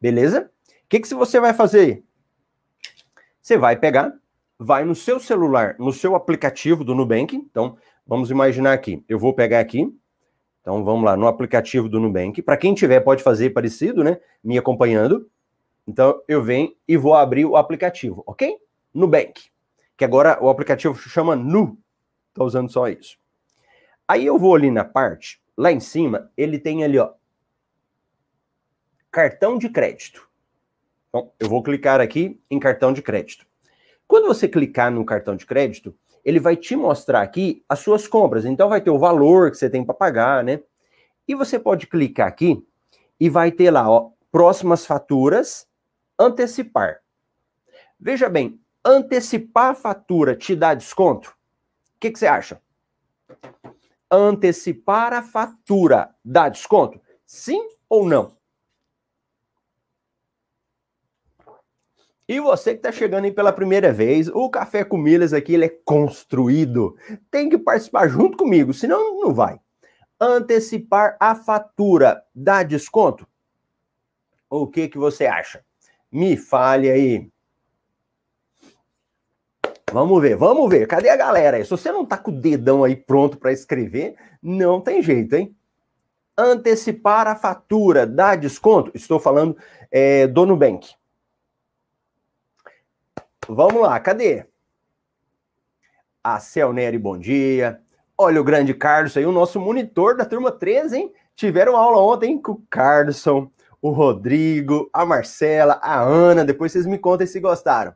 beleza? 0.00 0.50
O 0.68 0.88
que, 0.88 1.00
que 1.00 1.14
você 1.14 1.40
vai 1.40 1.52
fazer? 1.52 2.04
Você 3.42 3.56
vai 3.56 3.76
pegar, 3.76 4.12
vai 4.58 4.84
no 4.84 4.94
seu 4.94 5.20
celular, 5.20 5.76
no 5.78 5.92
seu 5.92 6.14
aplicativo 6.14 6.84
do 6.84 6.94
Nubank. 6.94 7.34
Então, 7.36 7.76
vamos 8.06 8.30
imaginar 8.30 8.72
aqui. 8.72 9.04
Eu 9.08 9.18
vou 9.18 9.34
pegar 9.34 9.60
aqui. 9.60 9.92
Então, 10.60 10.84
vamos 10.84 11.04
lá, 11.04 11.16
no 11.16 11.26
aplicativo 11.26 11.88
do 11.88 12.00
Nubank. 12.00 12.42
Para 12.42 12.56
quem 12.56 12.74
tiver, 12.74 13.00
pode 13.00 13.22
fazer 13.22 13.50
parecido, 13.50 14.02
né? 14.02 14.18
Me 14.42 14.58
acompanhando. 14.58 15.30
Então, 15.86 16.20
eu 16.26 16.42
venho 16.42 16.74
e 16.88 16.96
vou 16.96 17.14
abrir 17.14 17.44
o 17.44 17.56
aplicativo, 17.56 18.22
ok? 18.26 18.56
Nubank. 18.92 19.50
Que 19.96 20.04
agora 20.04 20.42
o 20.42 20.48
aplicativo 20.48 20.96
chama 20.96 21.36
Nu. 21.36 21.78
Estou 22.28 22.46
usando 22.46 22.70
só 22.70 22.88
isso. 22.88 23.16
Aí 24.08 24.26
eu 24.26 24.38
vou 24.38 24.54
ali 24.54 24.70
na 24.70 24.84
parte, 24.84 25.40
lá 25.56 25.72
em 25.72 25.80
cima, 25.80 26.30
ele 26.36 26.58
tem 26.58 26.84
ali, 26.84 26.98
ó, 26.98 27.12
cartão 29.10 29.58
de 29.58 29.68
crédito. 29.68 30.28
Então, 31.08 31.32
eu 31.40 31.48
vou 31.48 31.62
clicar 31.62 32.00
aqui 32.00 32.40
em 32.50 32.58
cartão 32.58 32.92
de 32.92 33.02
crédito. 33.02 33.46
Quando 34.06 34.26
você 34.28 34.46
clicar 34.46 34.90
no 34.92 35.04
cartão 35.04 35.34
de 35.34 35.46
crédito, 35.46 35.96
ele 36.26 36.40
vai 36.40 36.56
te 36.56 36.74
mostrar 36.74 37.22
aqui 37.22 37.64
as 37.68 37.78
suas 37.78 38.08
compras. 38.08 38.44
Então, 38.44 38.68
vai 38.68 38.80
ter 38.80 38.90
o 38.90 38.98
valor 38.98 39.48
que 39.48 39.56
você 39.56 39.70
tem 39.70 39.84
para 39.84 39.94
pagar, 39.94 40.42
né? 40.42 40.60
E 41.28 41.36
você 41.36 41.56
pode 41.56 41.86
clicar 41.86 42.26
aqui 42.26 42.66
e 43.18 43.30
vai 43.30 43.52
ter 43.52 43.70
lá, 43.70 43.88
ó, 43.88 44.10
próximas 44.32 44.84
faturas, 44.84 45.68
antecipar. 46.18 47.00
Veja 47.98 48.28
bem, 48.28 48.60
antecipar 48.84 49.70
a 49.70 49.74
fatura 49.74 50.34
te 50.34 50.56
dá 50.56 50.74
desconto? 50.74 51.30
O 51.30 52.00
que, 52.00 52.10
que 52.10 52.18
você 52.18 52.26
acha? 52.26 52.60
Antecipar 54.10 55.12
a 55.12 55.22
fatura 55.22 56.12
dá 56.24 56.48
desconto? 56.48 57.00
Sim 57.24 57.68
ou 57.88 58.04
não? 58.04 58.35
E 62.28 62.40
você 62.40 62.72
que 62.72 62.78
está 62.78 62.90
chegando 62.90 63.24
aí 63.24 63.30
pela 63.30 63.52
primeira 63.52 63.92
vez, 63.92 64.28
o 64.28 64.50
Café 64.50 64.82
com 64.84 64.96
Milhas 64.96 65.32
aqui 65.32 65.54
ele 65.54 65.66
é 65.66 65.78
construído. 65.84 66.96
Tem 67.30 67.48
que 67.48 67.56
participar 67.56 68.08
junto 68.08 68.36
comigo, 68.36 68.74
senão 68.74 69.20
não 69.20 69.32
vai. 69.32 69.60
Antecipar 70.20 71.16
a 71.20 71.36
fatura 71.36 72.22
dá 72.34 72.64
desconto? 72.64 73.26
O 74.50 74.66
que 74.66 74.88
que 74.88 74.98
você 74.98 75.26
acha? 75.26 75.64
Me 76.10 76.36
fale 76.36 76.90
aí. 76.90 77.30
Vamos 79.92 80.20
ver, 80.20 80.36
vamos 80.36 80.68
ver. 80.68 80.88
Cadê 80.88 81.08
a 81.08 81.16
galera 81.16 81.58
aí? 81.58 81.64
Se 81.64 81.70
você 81.70 81.92
não 81.92 82.04
tá 82.04 82.18
com 82.18 82.32
o 82.32 82.40
dedão 82.40 82.82
aí 82.82 82.96
pronto 82.96 83.38
para 83.38 83.52
escrever, 83.52 84.16
não 84.42 84.80
tem 84.80 85.00
jeito, 85.00 85.36
hein? 85.36 85.54
Antecipar 86.36 87.28
a 87.28 87.36
fatura 87.36 88.04
dá 88.04 88.34
desconto? 88.34 88.90
Estou 88.94 89.20
falando 89.20 89.56
é, 89.92 90.26
do 90.26 90.44
Nubank. 90.44 90.88
Vamos 93.48 93.80
lá, 93.80 93.98
cadê? 94.00 94.44
A 96.22 96.40
Celneri, 96.40 96.98
bom 96.98 97.16
dia. 97.16 97.80
Olha 98.18 98.40
o 98.40 98.44
grande 98.44 98.74
Carlos 98.74 99.16
aí, 99.16 99.24
o 99.24 99.30
nosso 99.30 99.60
monitor 99.60 100.16
da 100.16 100.24
turma 100.24 100.50
13, 100.50 100.96
hein? 100.96 101.12
Tiveram 101.36 101.76
aula 101.76 102.02
ontem 102.02 102.40
com 102.40 102.52
o 102.52 102.62
Carlson, 102.68 103.50
o 103.80 103.90
Rodrigo, 103.90 104.90
a 104.92 105.04
Marcela, 105.04 105.78
a 105.82 106.00
Ana. 106.00 106.44
Depois 106.44 106.72
vocês 106.72 106.86
me 106.86 106.98
contem 106.98 107.26
se 107.26 107.38
gostaram. 107.38 107.94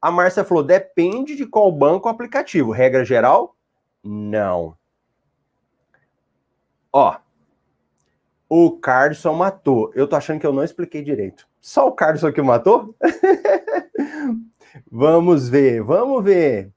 A 0.00 0.10
Márcia 0.10 0.44
falou: 0.44 0.62
depende 0.62 1.34
de 1.34 1.46
qual 1.46 1.72
banco 1.72 2.06
ou 2.06 2.14
aplicativo. 2.14 2.70
Regra 2.70 3.04
geral? 3.04 3.56
Não. 4.04 4.76
Ó, 6.92 7.16
o 8.48 8.78
Carlson 8.78 9.32
matou. 9.32 9.90
Eu 9.94 10.06
tô 10.06 10.14
achando 10.14 10.38
que 10.38 10.46
eu 10.46 10.52
não 10.52 10.62
expliquei 10.62 11.02
direito. 11.02 11.48
Só 11.60 11.88
o 11.88 11.92
Carlson 11.92 12.30
que 12.30 12.42
matou? 12.42 12.94
vamos 14.90 15.48
ver, 15.48 15.82
vamos 15.82 16.24
ver. 16.24 16.72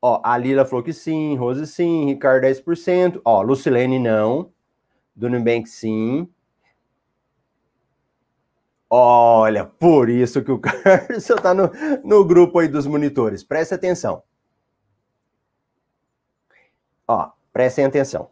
Ó, 0.00 0.20
a 0.24 0.36
Lila 0.36 0.64
falou 0.64 0.82
que 0.82 0.92
sim, 0.92 1.36
Rose 1.36 1.66
sim, 1.66 2.06
Ricardo 2.06 2.44
10%. 2.44 3.20
Ó, 3.24 3.42
Lucilene 3.42 3.98
não. 3.98 4.52
Do 5.14 5.30
Nubank 5.30 5.68
sim. 5.68 6.28
Olha, 8.90 9.64
por 9.64 10.10
isso 10.10 10.42
que 10.42 10.50
o 10.50 10.58
Carlos 10.60 11.30
está 11.30 11.54
no, 11.54 11.70
no 12.04 12.24
grupo 12.24 12.58
aí 12.58 12.68
dos 12.68 12.86
monitores. 12.86 13.42
Preste 13.44 13.74
atenção. 13.74 14.22
Ó, 17.06 17.30
prestem 17.52 17.84
atenção. 17.84 18.30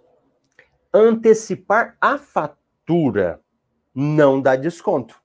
Antecipar 0.92 1.96
a 2.00 2.18
fatura 2.18 3.40
não 3.94 4.40
dá 4.40 4.56
desconto. 4.56 5.19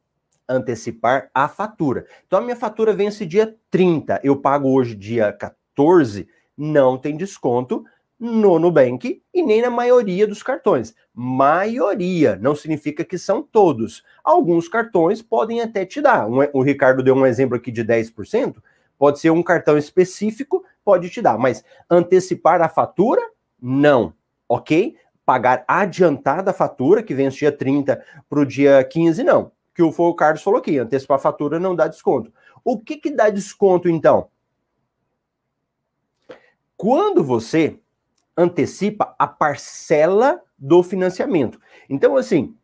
Antecipar 0.48 1.30
a 1.34 1.48
fatura. 1.48 2.06
Então, 2.26 2.40
a 2.40 2.42
minha 2.42 2.56
fatura 2.56 2.94
vence 2.94 3.26
dia 3.26 3.56
30, 3.72 4.22
eu 4.24 4.36
pago 4.36 4.70
hoje 4.70 4.96
dia 4.96 5.34
14, 5.34 6.28
não 6.58 6.98
tem 6.98 7.18
desconto, 7.18 7.84
no 8.20 8.58
Nubank 8.58 9.22
e 9.34 9.42
nem 9.44 9.62
na 9.62 9.70
maioria 9.70 10.26
dos 10.26 10.42
cartões. 10.42 10.96
Maioria 11.14 12.38
não 12.42 12.56
significa 12.56 13.04
que 13.04 13.18
são 13.18 13.42
todos. 13.42 14.04
Alguns 14.24 14.68
cartões 14.68 15.22
podem 15.22 15.62
até 15.62 15.86
te 15.86 16.02
dar. 16.02 16.28
Um, 16.28 16.40
o 16.54 16.62
Ricardo 16.62 17.04
deu 17.04 17.16
um 17.16 17.26
exemplo 17.26 17.56
aqui 17.56 17.72
de 17.72 17.84
10%, 17.84 18.56
pode 18.98 19.20
ser 19.20 19.30
um 19.30 19.44
cartão 19.44 19.78
específico, 19.78 20.64
pode 20.84 21.10
te 21.10 21.22
dar, 21.22 21.38
mas 21.38 21.64
antecipar 21.90 22.62
a 22.62 22.70
fatura, 22.70 23.22
não, 23.62 24.14
ok? 24.48 24.96
Pagar 25.26 25.66
adiantada 25.68 26.52
a 26.52 26.54
fatura, 26.54 27.04
que 27.04 27.14
vence 27.14 27.38
dia 27.38 27.52
30 27.52 28.02
para 28.30 28.40
o 28.40 28.46
dia 28.46 28.84
15, 28.84 29.24
não. 29.24 29.52
Que 29.76 29.84
o, 29.84 29.90
o 29.90 30.16
Carlos 30.16 30.42
falou 30.42 30.60
aqui, 30.60 30.80
antecipar 30.80 31.18
a 31.18 31.22
fatura 31.22 31.60
não 31.60 31.76
dá 31.76 31.88
desconto. 31.88 32.34
O 32.64 32.80
que, 32.80 32.98
que 32.98 33.12
dá 33.12 33.30
desconto, 33.30 33.88
então? 33.88 34.30
Quando 36.76 37.24
você 37.24 37.80
antecipa 38.38 39.16
a 39.18 39.28
parcela 39.28 40.42
do 40.58 40.84
financiamento. 40.84 41.60
Então, 41.90 42.18
assim, 42.18 42.56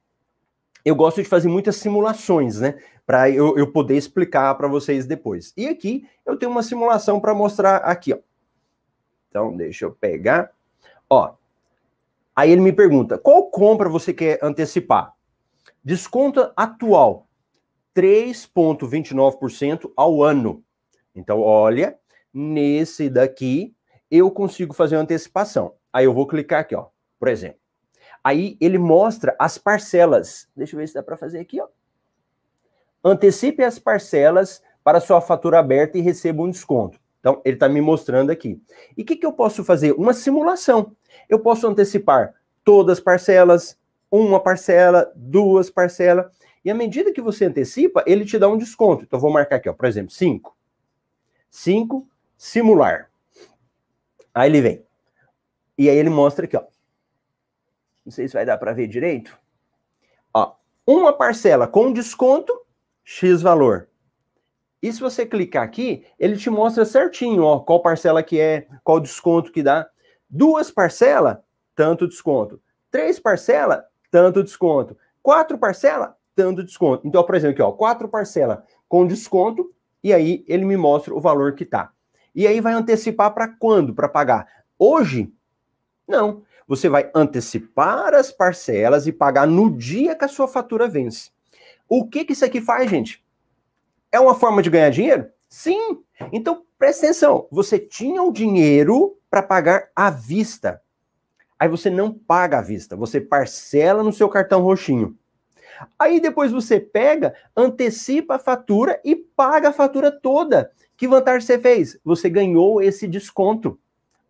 eu 0.84 0.96
gosto 0.96 1.22
de 1.22 1.30
fazer 1.30 1.48
muitas 1.48 1.75
simulações, 1.77 2.60
né? 2.60 2.80
Para 3.06 3.30
eu, 3.30 3.58
eu 3.58 3.72
poder 3.72 3.96
explicar 3.96 4.56
para 4.56 4.68
vocês 4.68 5.06
depois. 5.06 5.53
E 5.56 5.68
aqui 5.68 6.08
eu 6.25 6.38
tenho 6.38 6.51
uma 6.51 6.63
simulação 6.63 7.20
para 7.20 7.34
mostrar 7.34 7.77
aqui, 7.77 8.13
ó. 8.13 8.18
Então, 9.30 9.56
deixa 9.56 9.86
eu 9.86 9.91
pegar. 9.91 10.51
Ó, 11.10 11.34
aí 12.36 12.51
ele 12.51 12.62
me 12.62 12.74
pergunta: 12.74 13.18
qual 13.18 13.50
compra 13.50 13.89
você 13.89 14.13
quer 14.13 14.39
antecipar? 14.41 15.13
Desconto 15.83 16.51
atual: 16.55 17.27
3,29% 17.95 19.91
ao 19.95 20.23
ano. 20.23 20.63
Então, 21.15 21.41
olha, 21.41 21.97
nesse 22.33 23.09
daqui 23.09 23.75
eu 24.09 24.29
consigo 24.31 24.73
fazer 24.73 24.95
uma 24.95 25.03
antecipação. 25.03 25.73
Aí 25.91 26.05
eu 26.05 26.13
vou 26.13 26.27
clicar 26.27 26.61
aqui, 26.61 26.75
ó, 26.75 26.88
por 27.19 27.27
exemplo. 27.27 27.59
Aí 28.23 28.55
ele 28.61 28.77
mostra 28.77 29.35
as 29.39 29.57
parcelas. 29.57 30.47
Deixa 30.55 30.75
eu 30.75 30.79
ver 30.79 30.88
se 30.88 30.93
dá 30.93 31.01
para 31.01 31.17
fazer 31.17 31.39
aqui, 31.39 31.59
ó. 31.59 31.67
Antecipe 33.03 33.63
as 33.63 33.79
parcelas 33.79 34.61
para 34.83 35.00
sua 35.00 35.21
fatura 35.21 35.59
aberta 35.59 35.97
e 35.97 36.01
receba 36.01 36.43
um 36.43 36.51
desconto. 36.51 37.00
Então, 37.19 37.41
ele 37.45 37.55
está 37.55 37.69
me 37.69 37.81
mostrando 37.81 38.31
aqui. 38.31 38.61
E 38.97 39.01
o 39.01 39.05
que, 39.05 39.15
que 39.15 39.25
eu 39.25 39.33
posso 39.33 39.63
fazer? 39.63 39.93
Uma 39.93 40.13
simulação. 40.13 40.95
Eu 41.29 41.39
posso 41.39 41.67
antecipar 41.67 42.33
todas 42.63 42.97
as 42.97 43.03
parcelas, 43.03 43.77
uma 44.12 44.39
parcela, 44.39 45.12
duas 45.15 45.70
parcelas. 45.70 46.25
E 46.63 46.70
à 46.70 46.75
medida 46.75 47.13
que 47.13 47.22
você 47.22 47.46
antecipa, 47.46 48.03
ele 48.06 48.25
te 48.25 48.38
dá 48.38 48.48
um 48.48 48.58
desconto. 48.58 49.03
Então, 49.03 49.20
vou 49.20 49.32
marcar 49.32 49.56
aqui, 49.56 49.70
ó, 49.70 49.74
por 49.74 49.86
exemplo, 49.86 50.12
5. 50.12 50.56
5, 51.50 52.08
simular. 52.38 53.10
Aí 54.34 54.50
ele 54.50 54.62
vem. 54.62 54.86
E 55.77 55.89
aí 55.89 55.98
ele 55.98 56.10
mostra 56.10 56.46
aqui, 56.46 56.56
ó. 56.56 56.63
Não 58.06 58.12
sei 58.12 58.27
se 58.27 58.34
vai 58.34 58.46
dar 58.46 58.58
para 58.58 58.74
ver 58.74 58.88
direito. 58.88 59.38
Ó, 60.34 60.56
uma 60.86 61.13
parcela 61.13 61.68
com 61.68 61.91
desconto, 61.91 62.53
X 63.03 63.41
valor. 63.41 63.89
E 64.82 64.91
se 64.91 65.00
você 65.00 65.25
clicar 65.25 65.63
aqui, 65.63 66.06
ele 66.18 66.38
te 66.38 66.50
mostra 66.50 66.84
certinho, 66.86 67.44
ó, 67.44 67.60
qual 67.60 67.82
parcela 67.82 68.24
que 68.24 68.39
é, 68.39 68.68
qual 68.84 69.00
desconto 69.00 69.51
que 69.51 69.62
dá. 69.62 69.88
Duas 70.27 70.72
parcelas, 70.72 71.38
tanto 71.75 72.08
desconto. 72.08 72.60
Três 72.89 73.20
parcelas, 73.20 73.84
tanto 74.12 74.44
desconto. 74.44 74.96
Quatro 75.24 75.58
parcelas, 75.58 76.12
tanto 76.36 76.63
desconto. 76.63 77.08
Então, 77.08 77.24
por 77.24 77.34
exemplo, 77.34 77.53
aqui, 77.53 77.62
ó, 77.62 77.72
quatro 77.72 78.08
parcelas 78.08 78.60
com 78.88 79.08
desconto, 79.08 79.74
e 80.03 80.13
aí 80.13 80.44
ele 80.48 80.65
me 80.65 80.75
mostra 80.75 81.15
o 81.15 81.22
valor 81.22 81.56
que 81.56 81.65
tá. 81.65 81.91
E 82.36 82.46
aí 82.46 82.60
vai 82.60 82.74
antecipar 82.74 83.34
para 83.34 83.48
quando? 83.48 83.94
Para 83.94 84.10
pagar? 84.10 84.48
Hoje? 84.77 85.34
Não. 86.08 86.44
Você 86.68 86.88
vai 86.88 87.10
antecipar 87.13 88.13
as 88.13 88.32
parcelas 88.32 89.08
e 89.08 89.12
pagar 89.12 89.48
no 89.48 89.75
dia 89.75 90.15
que 90.15 90.25
a 90.25 90.27
sua 90.27 90.48
fatura 90.48 90.88
vence. 90.88 91.32
O 91.88 92.08
que, 92.08 92.24
que 92.24 92.34
isso 92.34 92.46
aqui 92.46 92.62
faz, 92.62 92.89
gente? 92.89 93.24
É 94.12 94.20
uma 94.20 94.36
forma 94.36 94.62
de 94.62 94.70
ganhar 94.70 94.89
dinheiro? 94.89 95.30
Sim. 95.50 96.01
Então, 96.32 96.63
presta 96.77 97.06
atenção. 97.06 97.48
Você 97.51 97.77
tinha 97.77 98.24
o 98.24 98.32
dinheiro 98.32 99.18
para 99.30 99.44
pagar 99.44 99.89
à 99.96 100.10
vista. 100.10 100.82
Aí 101.62 101.70
você 101.70 101.91
não 101.91 102.12
paga 102.12 102.58
à 102.58 102.62
vista, 102.63 102.96
você 102.96 103.22
parcela 103.22 104.01
no 104.01 104.12
seu 104.12 104.27
cartão 104.27 104.63
roxinho. 104.63 105.15
Aí 106.00 106.20
depois 106.20 106.51
você 106.51 106.80
pega, 106.80 107.36
antecipa 107.56 108.34
a 108.34 108.39
fatura 108.39 109.00
e 109.06 109.15
paga 109.15 109.70
a 109.70 109.72
fatura 109.72 110.12
toda. 110.12 110.72
Que 110.98 111.08
vantagem 111.08 111.46
você 111.46 111.60
fez? 111.60 112.00
Você 112.03 112.32
ganhou 112.32 112.82
esse 112.82 113.08
desconto. 113.08 113.80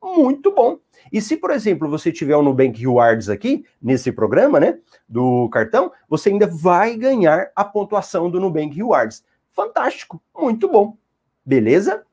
Muito 0.04 0.54
bom. 0.54 0.78
E 1.10 1.22
se, 1.22 1.38
por 1.38 1.52
exemplo, 1.52 1.88
você 1.88 2.12
tiver 2.12 2.36
o 2.36 2.42
Nubank 2.42 2.78
Rewards 2.78 3.30
aqui, 3.30 3.64
nesse 3.82 4.12
programa, 4.12 4.60
né, 4.60 4.78
do 5.08 5.48
cartão, 5.52 5.90
você 6.10 6.28
ainda 6.28 6.48
vai 6.48 6.98
ganhar 6.98 7.50
a 7.56 7.64
pontuação 7.64 8.30
do 8.30 8.42
Nubank 8.42 8.76
Rewards. 8.76 9.24
Fantástico, 9.52 10.22
muito 10.38 10.68
bom. 10.68 10.98
Beleza? 11.46 12.06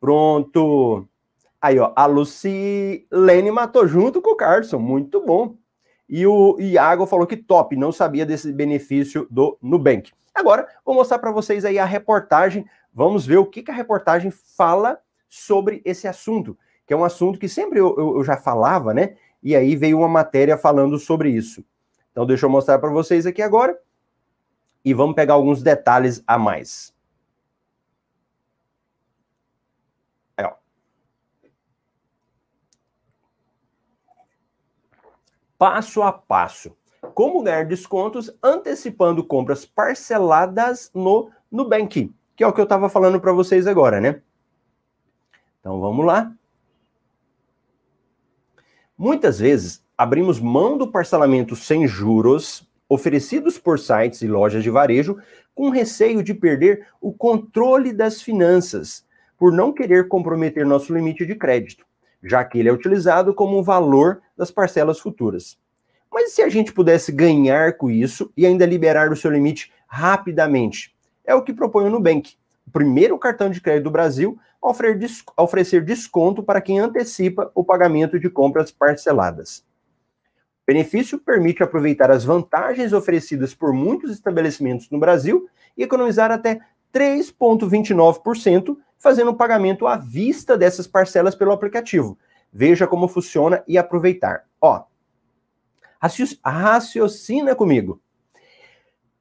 Pronto. 0.00 1.06
Aí, 1.64 1.78
ó, 1.78 1.94
a 1.96 2.04
Lucilene 2.04 3.50
matou 3.50 3.88
junto 3.88 4.20
com 4.20 4.32
o 4.32 4.36
Carlson, 4.36 4.78
muito 4.78 5.24
bom. 5.24 5.56
E 6.06 6.26
o 6.26 6.60
Iago 6.60 7.06
falou 7.06 7.26
que 7.26 7.38
top, 7.38 7.74
não 7.74 7.90
sabia 7.90 8.26
desse 8.26 8.52
benefício 8.52 9.26
do 9.30 9.56
Nubank. 9.62 10.12
Agora, 10.34 10.68
vou 10.84 10.94
mostrar 10.94 11.18
para 11.18 11.30
vocês 11.30 11.64
aí 11.64 11.78
a 11.78 11.86
reportagem. 11.86 12.66
Vamos 12.92 13.24
ver 13.24 13.38
o 13.38 13.46
que, 13.46 13.62
que 13.62 13.70
a 13.70 13.74
reportagem 13.74 14.30
fala 14.30 15.00
sobre 15.26 15.80
esse 15.86 16.06
assunto, 16.06 16.54
que 16.86 16.92
é 16.92 16.96
um 16.98 17.02
assunto 17.02 17.38
que 17.38 17.48
sempre 17.48 17.80
eu, 17.80 17.96
eu, 17.96 18.16
eu 18.18 18.24
já 18.24 18.36
falava, 18.36 18.92
né? 18.92 19.16
E 19.42 19.56
aí 19.56 19.74
veio 19.74 19.96
uma 19.96 20.08
matéria 20.08 20.58
falando 20.58 20.98
sobre 20.98 21.30
isso. 21.30 21.64
Então, 22.12 22.26
deixa 22.26 22.44
eu 22.44 22.50
mostrar 22.50 22.78
para 22.78 22.90
vocês 22.90 23.24
aqui 23.24 23.40
agora 23.40 23.74
e 24.84 24.92
vamos 24.92 25.16
pegar 25.16 25.32
alguns 25.32 25.62
detalhes 25.62 26.22
a 26.26 26.36
mais. 26.36 26.92
Aí, 30.36 30.44
ó. 30.44 30.52
Passo 35.58 36.02
a 36.02 36.12
passo. 36.12 36.76
Como 37.14 37.42
ganhar 37.42 37.66
descontos 37.66 38.30
antecipando 38.42 39.24
compras 39.24 39.64
parceladas 39.64 40.90
no 40.94 41.30
Nubank, 41.50 42.12
que 42.34 42.42
é 42.42 42.46
o 42.46 42.52
que 42.52 42.60
eu 42.60 42.64
estava 42.64 42.88
falando 42.88 43.20
para 43.20 43.32
vocês 43.32 43.66
agora, 43.66 44.00
né? 44.00 44.20
Então 45.60 45.80
vamos 45.80 46.04
lá. 46.04 46.32
Muitas 48.96 49.38
vezes 49.38 49.84
abrimos 49.96 50.40
mão 50.40 50.76
do 50.76 50.90
parcelamento 50.90 51.54
sem 51.54 51.86
juros 51.86 52.68
oferecidos 52.88 53.58
por 53.58 53.78
sites 53.78 54.22
e 54.22 54.28
lojas 54.28 54.62
de 54.62 54.70
varejo 54.70 55.18
com 55.54 55.70
receio 55.70 56.22
de 56.22 56.34
perder 56.34 56.86
o 57.00 57.12
controle 57.12 57.92
das 57.92 58.20
finanças, 58.20 59.06
por 59.38 59.52
não 59.52 59.72
querer 59.72 60.08
comprometer 60.08 60.66
nosso 60.66 60.92
limite 60.92 61.24
de 61.24 61.34
crédito, 61.34 61.86
já 62.24 62.42
que 62.42 62.58
ele 62.58 62.68
é 62.68 62.72
utilizado 62.72 63.34
como 63.34 63.62
valor 63.62 64.22
das 64.36 64.50
parcelas 64.50 64.98
futuras. 64.98 65.58
Mas 66.10 66.32
se 66.32 66.42
a 66.42 66.48
gente 66.48 66.72
pudesse 66.72 67.12
ganhar 67.12 67.76
com 67.76 67.90
isso 67.90 68.32
e 68.36 68.46
ainda 68.46 68.64
liberar 68.64 69.12
o 69.12 69.16
seu 69.16 69.30
limite 69.30 69.72
rapidamente? 69.86 70.94
É 71.24 71.34
o 71.34 71.42
que 71.42 71.52
propõe 71.52 71.84
o 71.84 71.90
Nubank, 71.90 72.34
o 72.66 72.70
primeiro 72.70 73.18
cartão 73.18 73.50
de 73.50 73.60
crédito 73.60 73.84
do 73.84 73.90
Brasil 73.90 74.38
a 75.36 75.42
oferecer 75.42 75.84
desconto 75.84 76.42
para 76.42 76.60
quem 76.60 76.78
antecipa 76.78 77.50
o 77.54 77.62
pagamento 77.62 78.18
de 78.18 78.30
compras 78.30 78.70
parceladas. 78.70 79.58
O 80.62 80.66
benefício 80.66 81.18
permite 81.18 81.62
aproveitar 81.62 82.10
as 82.10 82.24
vantagens 82.24 82.94
oferecidas 82.94 83.52
por 83.54 83.74
muitos 83.74 84.10
estabelecimentos 84.10 84.88
no 84.88 84.98
Brasil 84.98 85.46
e 85.76 85.82
economizar 85.82 86.30
até 86.30 86.60
3,29%, 86.94 88.74
fazendo 89.04 89.32
o 89.32 89.36
pagamento 89.36 89.86
à 89.86 89.98
vista 89.98 90.56
dessas 90.56 90.86
parcelas 90.86 91.34
pelo 91.34 91.52
aplicativo. 91.52 92.18
Veja 92.50 92.86
como 92.86 93.06
funciona 93.06 93.62
e 93.68 93.76
aproveitar. 93.76 94.46
Ó, 94.58 94.82
raciocina 96.42 97.54
comigo. 97.54 98.00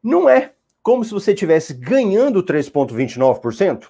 Não 0.01 0.29
é 0.29 0.53
como 0.81 1.03
se 1.03 1.11
você 1.11 1.33
estivesse 1.33 1.73
ganhando 1.73 2.41
3,29%? 2.41 3.89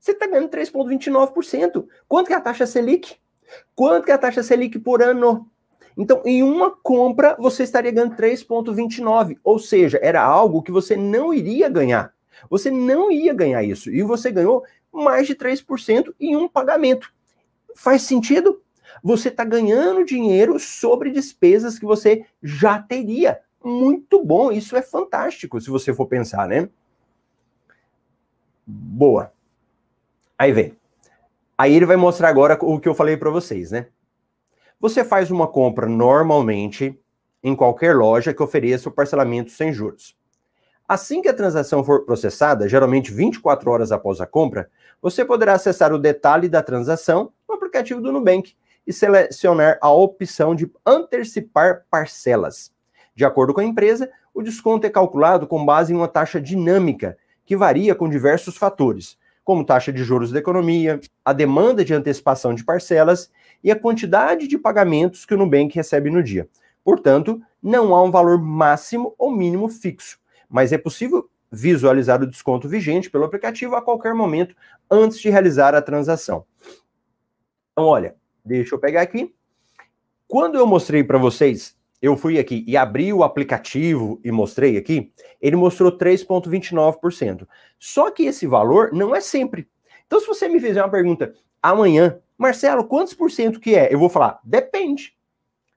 Você 0.00 0.10
está 0.10 0.26
ganhando 0.26 0.48
3,29%. 0.48 1.86
Quanto 2.08 2.26
que 2.26 2.32
é 2.32 2.36
a 2.36 2.40
taxa 2.40 2.66
Selic? 2.66 3.16
Quanto 3.76 4.04
que 4.04 4.10
é 4.10 4.14
a 4.14 4.18
taxa 4.18 4.42
Selic 4.42 4.80
por 4.80 5.00
ano? 5.00 5.48
Então, 5.96 6.22
em 6.24 6.42
uma 6.42 6.72
compra, 6.72 7.36
você 7.38 7.62
estaria 7.62 7.92
ganhando 7.92 8.16
3,29. 8.16 9.38
Ou 9.44 9.60
seja, 9.60 10.00
era 10.02 10.20
algo 10.20 10.60
que 10.60 10.72
você 10.72 10.96
não 10.96 11.32
iria 11.32 11.68
ganhar. 11.68 12.12
Você 12.48 12.70
não 12.70 13.10
ia 13.10 13.32
ganhar 13.32 13.62
isso. 13.62 13.90
E 13.90 14.02
você 14.02 14.30
ganhou 14.30 14.64
mais 14.92 15.26
de 15.26 15.34
3% 15.34 16.14
em 16.20 16.36
um 16.36 16.48
pagamento. 16.48 17.12
Faz 17.74 18.02
sentido? 18.02 18.62
Você 19.02 19.28
está 19.28 19.44
ganhando 19.44 20.04
dinheiro 20.04 20.58
sobre 20.58 21.10
despesas 21.10 21.78
que 21.78 21.86
você 21.86 22.24
já 22.42 22.80
teria. 22.80 23.40
Muito 23.64 24.24
bom, 24.24 24.50
isso 24.50 24.76
é 24.76 24.82
fantástico, 24.82 25.60
se 25.60 25.70
você 25.70 25.94
for 25.94 26.06
pensar, 26.06 26.48
né? 26.48 26.68
Boa. 28.66 29.32
Aí 30.36 30.52
vem. 30.52 30.76
Aí 31.56 31.74
ele 31.74 31.86
vai 31.86 31.96
mostrar 31.96 32.28
agora 32.28 32.58
o 32.60 32.80
que 32.80 32.88
eu 32.88 32.94
falei 32.94 33.16
para 33.16 33.30
vocês, 33.30 33.70
né? 33.70 33.86
Você 34.80 35.04
faz 35.04 35.30
uma 35.30 35.46
compra 35.46 35.86
normalmente 35.86 36.98
em 37.42 37.54
qualquer 37.54 37.94
loja 37.94 38.34
que 38.34 38.42
ofereça 38.42 38.88
o 38.88 38.92
parcelamento 38.92 39.50
sem 39.50 39.72
juros. 39.72 40.16
Assim 40.92 41.22
que 41.22 41.28
a 41.30 41.32
transação 41.32 41.82
for 41.82 42.04
processada, 42.04 42.68
geralmente 42.68 43.10
24 43.10 43.70
horas 43.70 43.90
após 43.90 44.20
a 44.20 44.26
compra, 44.26 44.68
você 45.00 45.24
poderá 45.24 45.54
acessar 45.54 45.90
o 45.90 45.98
detalhe 45.98 46.50
da 46.50 46.62
transação 46.62 47.32
no 47.48 47.54
aplicativo 47.54 47.98
do 47.98 48.12
Nubank 48.12 48.54
e 48.86 48.92
selecionar 48.92 49.78
a 49.80 49.90
opção 49.90 50.54
de 50.54 50.70
antecipar 50.84 51.86
parcelas. 51.90 52.70
De 53.14 53.24
acordo 53.24 53.54
com 53.54 53.62
a 53.62 53.64
empresa, 53.64 54.10
o 54.34 54.42
desconto 54.42 54.86
é 54.86 54.90
calculado 54.90 55.46
com 55.46 55.64
base 55.64 55.94
em 55.94 55.96
uma 55.96 56.08
taxa 56.08 56.38
dinâmica 56.38 57.16
que 57.46 57.56
varia 57.56 57.94
com 57.94 58.06
diversos 58.06 58.58
fatores, 58.58 59.16
como 59.42 59.64
taxa 59.64 59.90
de 59.90 60.04
juros 60.04 60.30
da 60.30 60.40
economia, 60.40 61.00
a 61.24 61.32
demanda 61.32 61.82
de 61.82 61.94
antecipação 61.94 62.54
de 62.54 62.66
parcelas 62.66 63.30
e 63.64 63.70
a 63.70 63.80
quantidade 63.80 64.46
de 64.46 64.58
pagamentos 64.58 65.24
que 65.24 65.32
o 65.32 65.38
Nubank 65.38 65.74
recebe 65.74 66.10
no 66.10 66.22
dia. 66.22 66.46
Portanto, 66.84 67.40
não 67.62 67.94
há 67.94 68.02
um 68.02 68.10
valor 68.10 68.38
máximo 68.38 69.14
ou 69.16 69.30
mínimo 69.30 69.70
fixo, 69.70 70.20
mas 70.52 70.70
é 70.70 70.78
possível 70.78 71.30
visualizar 71.50 72.22
o 72.22 72.26
desconto 72.26 72.68
vigente 72.68 73.10
pelo 73.10 73.24
aplicativo 73.24 73.74
a 73.74 73.82
qualquer 73.82 74.14
momento 74.14 74.54
antes 74.90 75.18
de 75.18 75.30
realizar 75.30 75.74
a 75.74 75.82
transação. 75.82 76.44
Então, 77.72 77.86
olha, 77.86 78.14
deixa 78.44 78.74
eu 78.74 78.78
pegar 78.78 79.00
aqui. 79.00 79.34
Quando 80.28 80.56
eu 80.56 80.66
mostrei 80.66 81.02
para 81.02 81.18
vocês, 81.18 81.76
eu 82.00 82.16
fui 82.16 82.38
aqui 82.38 82.64
e 82.66 82.76
abri 82.76 83.12
o 83.12 83.22
aplicativo 83.22 84.20
e 84.22 84.30
mostrei 84.30 84.76
aqui, 84.76 85.12
ele 85.40 85.56
mostrou 85.56 85.96
3,29%. 85.96 87.46
Só 87.78 88.10
que 88.10 88.24
esse 88.24 88.46
valor 88.46 88.92
não 88.92 89.14
é 89.14 89.20
sempre. 89.20 89.68
Então, 90.06 90.20
se 90.20 90.26
você 90.26 90.48
me 90.48 90.60
fizer 90.60 90.82
uma 90.82 90.90
pergunta 90.90 91.34
amanhã, 91.62 92.18
Marcelo, 92.36 92.84
quantos 92.84 93.14
por 93.14 93.30
cento 93.30 93.60
que 93.60 93.74
é? 93.74 93.92
Eu 93.92 93.98
vou 93.98 94.08
falar, 94.08 94.40
depende. 94.44 95.14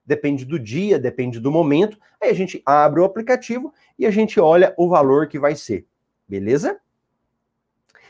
Depende 0.06 0.44
do 0.44 0.58
dia, 0.58 0.98
depende 0.98 1.40
do 1.40 1.50
momento. 1.50 1.98
Aí 2.20 2.30
a 2.30 2.34
gente 2.34 2.62
abre 2.64 3.00
o 3.00 3.04
aplicativo 3.04 3.74
e 3.98 4.06
a 4.06 4.10
gente 4.10 4.38
olha 4.38 4.72
o 4.76 4.88
valor 4.88 5.26
que 5.26 5.38
vai 5.38 5.56
ser. 5.56 5.86
Beleza? 6.28 6.78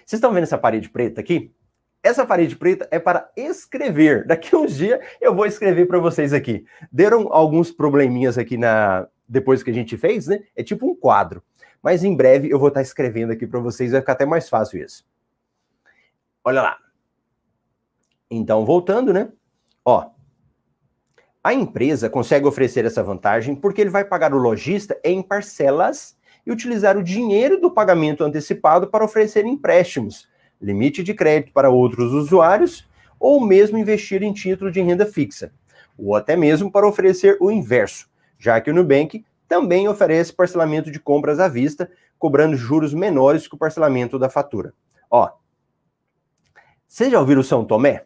Vocês 0.05 0.19
estão 0.19 0.33
vendo 0.33 0.45
essa 0.45 0.59
parede 0.59 0.91
preta 0.91 1.21
aqui? 1.21 1.53
Essa 2.03 2.25
parede 2.25 2.55
preta 2.55 2.87
é 2.91 2.99
para 2.99 3.31
escrever. 3.37 4.25
Daqui 4.29 4.55
uns 4.55 4.77
dias 4.77 5.01
eu 5.21 5.35
vou 5.35 5.47
escrever 5.47 5.87
para 5.87 5.99
vocês 5.99 6.33
aqui. 6.33 6.67
Deram 6.93 7.33
alguns 7.33 7.73
probleminhas 7.73 8.37
aqui 8.37 8.57
na 8.57 9.09
depois 9.29 9.63
que 9.63 9.71
a 9.71 9.75
gente 9.75 9.97
fez, 9.97 10.29
né? 10.29 10.45
É 10.55 10.63
tipo 10.63 10.87
um 10.87 10.95
quadro. 10.95 11.43
Mas 11.83 12.05
em 12.05 12.15
breve 12.15 12.49
eu 12.49 12.59
vou 12.59 12.69
estar 12.69 12.83
escrevendo 12.83 13.33
aqui 13.33 13.47
para 13.47 13.59
vocês, 13.59 13.91
vai 13.91 14.01
ficar 14.01 14.13
até 14.13 14.25
mais 14.25 14.49
fácil 14.49 14.85
isso. 14.85 15.05
Olha 16.45 16.63
lá. 16.63 16.79
Então, 18.31 18.65
voltando, 18.65 19.13
né? 19.13 19.33
Ó, 19.85 20.11
A 21.47 21.55
empresa 21.55 22.11
consegue 22.11 22.45
oferecer 22.45 22.85
essa 22.85 23.05
vantagem 23.05 23.55
porque 23.55 23.81
ele 23.81 23.89
vai 23.89 24.05
pagar 24.05 24.35
o 24.35 24.37
lojista 24.37 24.99
em 25.05 25.23
parcelas 25.23 26.17
e 26.45 26.51
utilizar 26.51 26.97
o 26.97 27.05
dinheiro 27.05 27.61
do 27.61 27.71
pagamento 27.71 28.25
antecipado 28.25 28.89
para 28.89 29.05
oferecer 29.05 29.47
empréstimos, 29.47 30.29
limite 30.61 31.05
de 31.05 31.15
crédito 31.15 31.53
para 31.53 31.71
outros 31.71 32.13
usuários 32.13 32.91
ou 33.21 33.41
mesmo 33.41 33.79
investir 33.79 34.25
em 34.25 34.33
título 34.33 34.73
de 34.73 34.81
renda 34.81 35.07
fixa, 35.07 35.53
ou 35.97 36.17
até 36.17 36.35
mesmo 36.35 36.69
para 36.69 36.89
oferecer 36.89 37.37
o 37.41 37.49
inverso, 37.49 38.11
já 38.37 38.61
que 38.61 38.73
o 38.73 38.75
Nubank 38.75 39.25
também 39.47 39.87
oferece 39.87 40.33
parcelamento 40.33 40.91
de 40.91 40.99
compras 40.99 41.39
à 41.39 41.47
vista, 41.47 41.89
cobrando 42.19 42.57
juros 42.57 42.93
menores 42.93 43.47
que 43.47 43.55
o 43.55 43.59
parcelamento 43.59 44.19
da 44.19 44.29
fatura. 44.29 44.75
Ó, 45.09 45.31
vocês 46.89 47.13
já 47.13 47.21
ouviram 47.21 47.41
o 47.41 47.45
São 47.45 47.65
Tomé? 47.65 48.05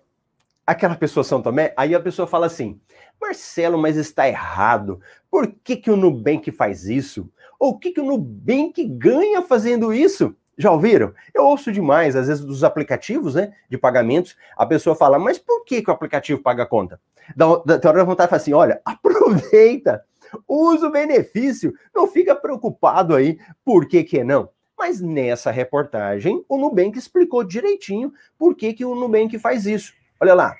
Aquela 0.70 0.94
pessoa 0.94 1.24
São 1.24 1.42
Tomé, 1.42 1.74
aí 1.76 1.96
a 1.96 2.00
pessoa 2.00 2.28
fala 2.28 2.46
assim: 2.46 2.80
Marcelo, 3.20 3.76
mas 3.76 3.96
está 3.96 4.28
errado. 4.28 5.00
Por 5.28 5.52
que, 5.64 5.74
que 5.74 5.90
o 5.90 5.96
Nubank 5.96 6.48
faz 6.52 6.84
isso? 6.84 7.28
Ou 7.58 7.70
o 7.70 7.78
que, 7.80 7.90
que 7.90 8.00
o 8.00 8.04
Nubank 8.04 8.84
ganha 8.84 9.42
fazendo 9.42 9.92
isso? 9.92 10.32
Já 10.56 10.70
ouviram? 10.70 11.12
Eu 11.34 11.42
ouço 11.42 11.72
demais, 11.72 12.14
às 12.14 12.28
vezes, 12.28 12.44
dos 12.44 12.62
aplicativos 12.62 13.34
né, 13.34 13.52
de 13.68 13.76
pagamentos, 13.76 14.36
a 14.56 14.64
pessoa 14.64 14.94
fala, 14.94 15.18
mas 15.18 15.38
por 15.38 15.64
que, 15.64 15.82
que 15.82 15.90
o 15.90 15.92
aplicativo 15.92 16.40
paga 16.40 16.62
a 16.62 16.66
conta? 16.66 17.00
Da, 17.34 17.46
da, 17.66 17.76
da 17.76 17.88
hora 17.88 17.98
da 17.98 18.04
vontade 18.04 18.28
de 18.28 18.30
falar 18.30 18.40
assim: 18.40 18.52
olha, 18.52 18.80
aproveita, 18.86 20.04
usa 20.46 20.86
o 20.86 20.92
benefício, 20.92 21.74
não 21.92 22.06
fica 22.06 22.36
preocupado 22.36 23.16
aí 23.16 23.40
por 23.64 23.88
que, 23.88 24.04
que 24.04 24.22
não. 24.22 24.48
Mas 24.78 25.00
nessa 25.00 25.50
reportagem, 25.50 26.44
o 26.48 26.56
Nubank 26.56 26.96
explicou 26.96 27.42
direitinho 27.42 28.12
por 28.38 28.54
que, 28.54 28.72
que 28.72 28.84
o 28.84 28.94
Nubank 28.94 29.36
faz 29.36 29.66
isso. 29.66 29.98
Olha 30.20 30.34
lá. 30.34 30.54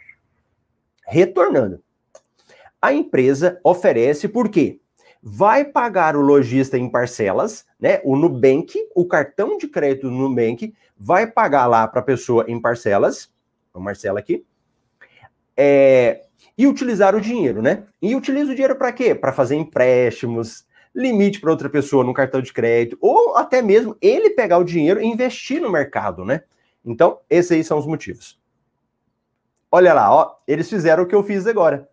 Retornando. 1.07 1.83
A 2.81 2.93
empresa 2.95 3.61
oferece 3.63 4.27
por 4.27 4.49
quê? 4.49 4.81
Vai 5.23 5.67
pagar 5.67 6.17
o 6.17 6.23
lojista 6.23 6.79
em 6.79 6.89
parcelas, 6.89 7.67
né? 7.79 8.01
O 8.05 8.17
Nubank, 8.17 8.75
o 8.95 9.05
cartão 9.07 9.59
de 9.59 9.69
crédito 9.69 10.09
do 10.09 10.15
Nubank, 10.15 10.73
vai 10.97 11.27
pagar 11.27 11.67
lá 11.67 11.87
para 11.87 12.01
a 12.01 12.05
pessoa 12.05 12.47
em 12.49 12.59
parcelas. 12.59 13.31
O 13.75 13.81
Marcelo 13.81 14.17
aqui. 14.17 14.47
É, 15.55 16.23
e 16.57 16.67
utilizar 16.67 17.15
o 17.15 17.21
dinheiro, 17.21 17.61
né? 17.61 17.85
E 18.01 18.17
utiliza 18.17 18.53
o 18.53 18.55
dinheiro 18.55 18.77
para 18.77 18.93
quê? 18.93 19.15
Para 19.15 19.33
fazer 19.33 19.57
empréstimos, 19.57 20.67
limite 20.95 21.39
para 21.39 21.51
outra 21.51 21.69
pessoa 21.69 22.03
no 22.03 22.15
cartão 22.15 22.41
de 22.41 22.53
crédito, 22.53 22.97
ou 22.99 23.37
até 23.37 23.61
mesmo 23.61 23.95
ele 24.01 24.31
pegar 24.31 24.57
o 24.57 24.65
dinheiro 24.65 25.03
e 25.03 25.07
investir 25.07 25.61
no 25.61 25.71
mercado, 25.71 26.25
né? 26.25 26.43
Então, 26.83 27.19
esses 27.29 27.53
aí 27.53 27.63
são 27.63 27.79
os 27.79 27.87
motivos. 27.87 28.40
Olha 29.71 29.95
lá, 29.95 30.13
ó, 30.13 30.37
eles 30.49 30.69
fizeram 30.69 31.05
o 31.05 31.07
que 31.07 31.15
eu 31.15 31.23
fiz 31.23 31.47
agora. 31.47 31.89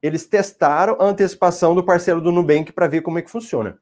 Eles 0.00 0.26
testaram 0.26 0.96
a 0.98 1.04
antecipação 1.04 1.74
do 1.74 1.84
parceiro 1.84 2.20
do 2.20 2.32
Nubank 2.32 2.72
para 2.72 2.88
ver 2.88 3.02
como 3.02 3.18
é 3.18 3.22
que 3.22 3.30
funciona. 3.30 3.78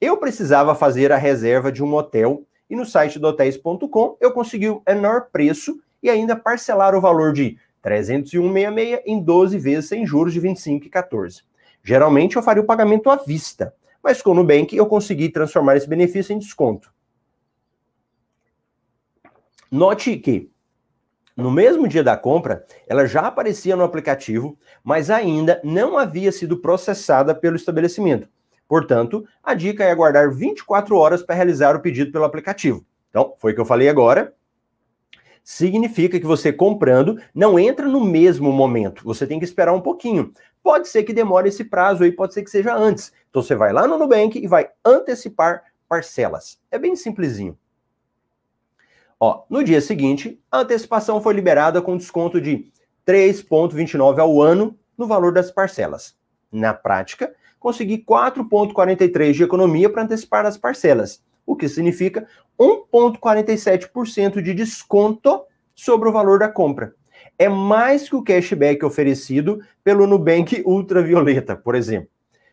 Eu 0.00 0.16
precisava 0.16 0.74
fazer 0.74 1.12
a 1.12 1.16
reserva 1.16 1.70
de 1.70 1.82
um 1.82 1.94
hotel 1.94 2.44
e 2.68 2.74
no 2.74 2.84
site 2.86 3.18
do 3.18 3.28
hotéis.com 3.28 4.16
eu 4.20 4.32
consegui 4.32 4.68
o 4.68 4.82
menor 4.86 5.28
preço 5.30 5.80
e 6.02 6.10
ainda 6.10 6.34
parcelar 6.34 6.94
o 6.94 7.00
valor 7.00 7.32
de 7.32 7.58
301,66 7.84 9.02
em 9.06 9.22
12 9.22 9.58
vezes 9.58 9.88
sem 9.88 10.06
juros 10.06 10.32
de 10.32 10.40
25,14. 10.40 11.42
Geralmente 11.84 12.36
eu 12.36 12.42
faria 12.42 12.62
o 12.62 12.66
pagamento 12.66 13.10
à 13.10 13.16
vista, 13.16 13.74
mas 14.02 14.22
com 14.22 14.30
o 14.30 14.34
Nubank 14.34 14.74
eu 14.74 14.86
consegui 14.86 15.28
transformar 15.28 15.76
esse 15.76 15.88
benefício 15.88 16.32
em 16.32 16.38
desconto. 16.38 16.92
Note 19.70 20.16
que 20.16 20.51
no 21.36 21.50
mesmo 21.50 21.88
dia 21.88 22.02
da 22.02 22.16
compra, 22.16 22.64
ela 22.86 23.06
já 23.06 23.22
aparecia 23.22 23.74
no 23.74 23.84
aplicativo, 23.84 24.58
mas 24.84 25.10
ainda 25.10 25.60
não 25.64 25.96
havia 25.96 26.30
sido 26.30 26.58
processada 26.58 27.34
pelo 27.34 27.56
estabelecimento. 27.56 28.28
Portanto, 28.68 29.26
a 29.42 29.54
dica 29.54 29.84
é 29.84 29.90
aguardar 29.90 30.32
24 30.32 30.96
horas 30.96 31.22
para 31.22 31.34
realizar 31.34 31.76
o 31.76 31.80
pedido 31.80 32.12
pelo 32.12 32.24
aplicativo. 32.24 32.84
Então, 33.10 33.34
foi 33.38 33.52
o 33.52 33.54
que 33.54 33.60
eu 33.60 33.66
falei 33.66 33.88
agora. 33.88 34.34
Significa 35.44 36.18
que 36.20 36.26
você 36.26 36.52
comprando 36.52 37.20
não 37.34 37.58
entra 37.58 37.86
no 37.86 38.00
mesmo 38.00 38.52
momento. 38.52 39.04
Você 39.04 39.26
tem 39.26 39.38
que 39.38 39.44
esperar 39.44 39.74
um 39.74 39.80
pouquinho. 39.80 40.32
Pode 40.62 40.88
ser 40.88 41.02
que 41.02 41.12
demore 41.12 41.48
esse 41.48 41.64
prazo 41.64 42.04
aí, 42.04 42.12
pode 42.12 42.32
ser 42.32 42.42
que 42.42 42.50
seja 42.50 42.74
antes. 42.74 43.12
Então 43.28 43.42
você 43.42 43.54
vai 43.54 43.72
lá 43.72 43.86
no 43.86 43.98
Nubank 43.98 44.38
e 44.38 44.46
vai 44.46 44.68
antecipar 44.84 45.64
parcelas. 45.88 46.58
É 46.70 46.78
bem 46.78 46.94
simplesinho. 46.94 47.58
Ó, 49.24 49.44
no 49.48 49.62
dia 49.62 49.80
seguinte, 49.80 50.40
a 50.50 50.62
antecipação 50.62 51.20
foi 51.20 51.32
liberada 51.32 51.80
com 51.80 51.96
desconto 51.96 52.40
de 52.40 52.72
3,29 53.06 54.18
ao 54.18 54.42
ano 54.42 54.76
no 54.98 55.06
valor 55.06 55.32
das 55.32 55.48
parcelas. 55.48 56.16
Na 56.50 56.74
prática, 56.74 57.32
consegui 57.60 57.98
4,43 57.98 59.32
de 59.34 59.44
economia 59.44 59.88
para 59.88 60.02
antecipar 60.02 60.44
as 60.44 60.56
parcelas, 60.56 61.22
o 61.46 61.54
que 61.54 61.68
significa 61.68 62.26
1,47% 62.58 64.42
de 64.42 64.52
desconto 64.52 65.44
sobre 65.72 66.08
o 66.08 66.12
valor 66.12 66.40
da 66.40 66.48
compra 66.48 66.92
é 67.38 67.48
mais 67.48 68.08
que 68.08 68.16
o 68.16 68.22
cashback 68.22 68.84
oferecido 68.84 69.60
pelo 69.82 70.06
Nubank 70.06 70.62
Ultravioleta, 70.66 71.56
por 71.56 71.74
exemplo. 71.74 72.08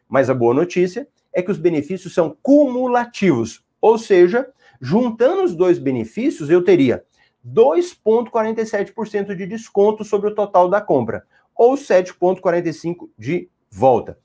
Mas 0.07 0.29
a 0.29 0.33
boa 0.33 0.53
notícia 0.53 1.07
é 1.33 1.41
que 1.41 1.51
os 1.51 1.57
benefícios 1.57 2.13
são 2.13 2.35
cumulativos, 2.41 3.63
ou 3.81 3.97
seja, 3.97 4.47
juntando 4.79 5.43
os 5.43 5.55
dois 5.55 5.77
benefícios, 5.79 6.49
eu 6.49 6.63
teria 6.63 7.03
2,47% 7.45 9.35
de 9.35 9.45
desconto 9.45 10.03
sobre 10.03 10.29
o 10.29 10.35
total 10.35 10.69
da 10.69 10.81
compra, 10.81 11.23
ou 11.55 11.75
7,45% 11.75 13.09
de 13.17 13.49
volta. 13.69 14.17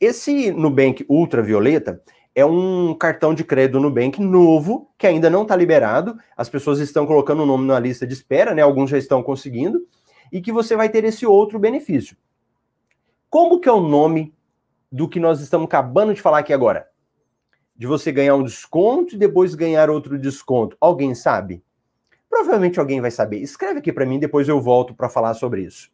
Esse 0.00 0.50
Nubank 0.50 1.04
Ultravioleta 1.08 2.02
é 2.34 2.44
um 2.44 2.94
cartão 2.94 3.32
de 3.32 3.44
crédito 3.44 3.78
Nubank 3.78 4.20
novo, 4.20 4.90
que 4.98 5.06
ainda 5.06 5.30
não 5.30 5.42
está 5.42 5.54
liberado. 5.54 6.18
As 6.36 6.48
pessoas 6.48 6.80
estão 6.80 7.06
colocando 7.06 7.44
o 7.44 7.46
nome 7.46 7.66
na 7.66 7.78
lista 7.78 8.06
de 8.06 8.12
espera, 8.12 8.52
né? 8.54 8.60
Alguns 8.60 8.90
já 8.90 8.98
estão 8.98 9.22
conseguindo. 9.22 9.86
E 10.32 10.40
que 10.40 10.50
você 10.50 10.74
vai 10.74 10.88
ter 10.88 11.04
esse 11.04 11.24
outro 11.24 11.60
benefício. 11.60 12.16
Como 13.30 13.60
que 13.60 13.68
é 13.68 13.72
o 13.72 13.80
nome 13.80 14.34
do 14.90 15.08
que 15.08 15.20
nós 15.20 15.40
estamos 15.40 15.66
acabando 15.66 16.12
de 16.12 16.20
falar 16.20 16.38
aqui 16.38 16.52
agora? 16.52 16.88
De 17.76 17.86
você 17.86 18.12
ganhar 18.12 18.36
um 18.36 18.42
desconto 18.42 19.14
e 19.14 19.18
depois 19.18 19.54
ganhar 19.54 19.90
outro 19.90 20.18
desconto. 20.18 20.76
Alguém 20.80 21.14
sabe? 21.14 21.62
Provavelmente 22.28 22.80
alguém 22.80 23.00
vai 23.00 23.10
saber. 23.10 23.38
Escreve 23.38 23.78
aqui 23.78 23.92
para 23.92 24.06
mim, 24.06 24.18
depois 24.18 24.48
eu 24.48 24.60
volto 24.60 24.94
para 24.94 25.08
falar 25.08 25.34
sobre 25.34 25.62
isso. 25.62 25.90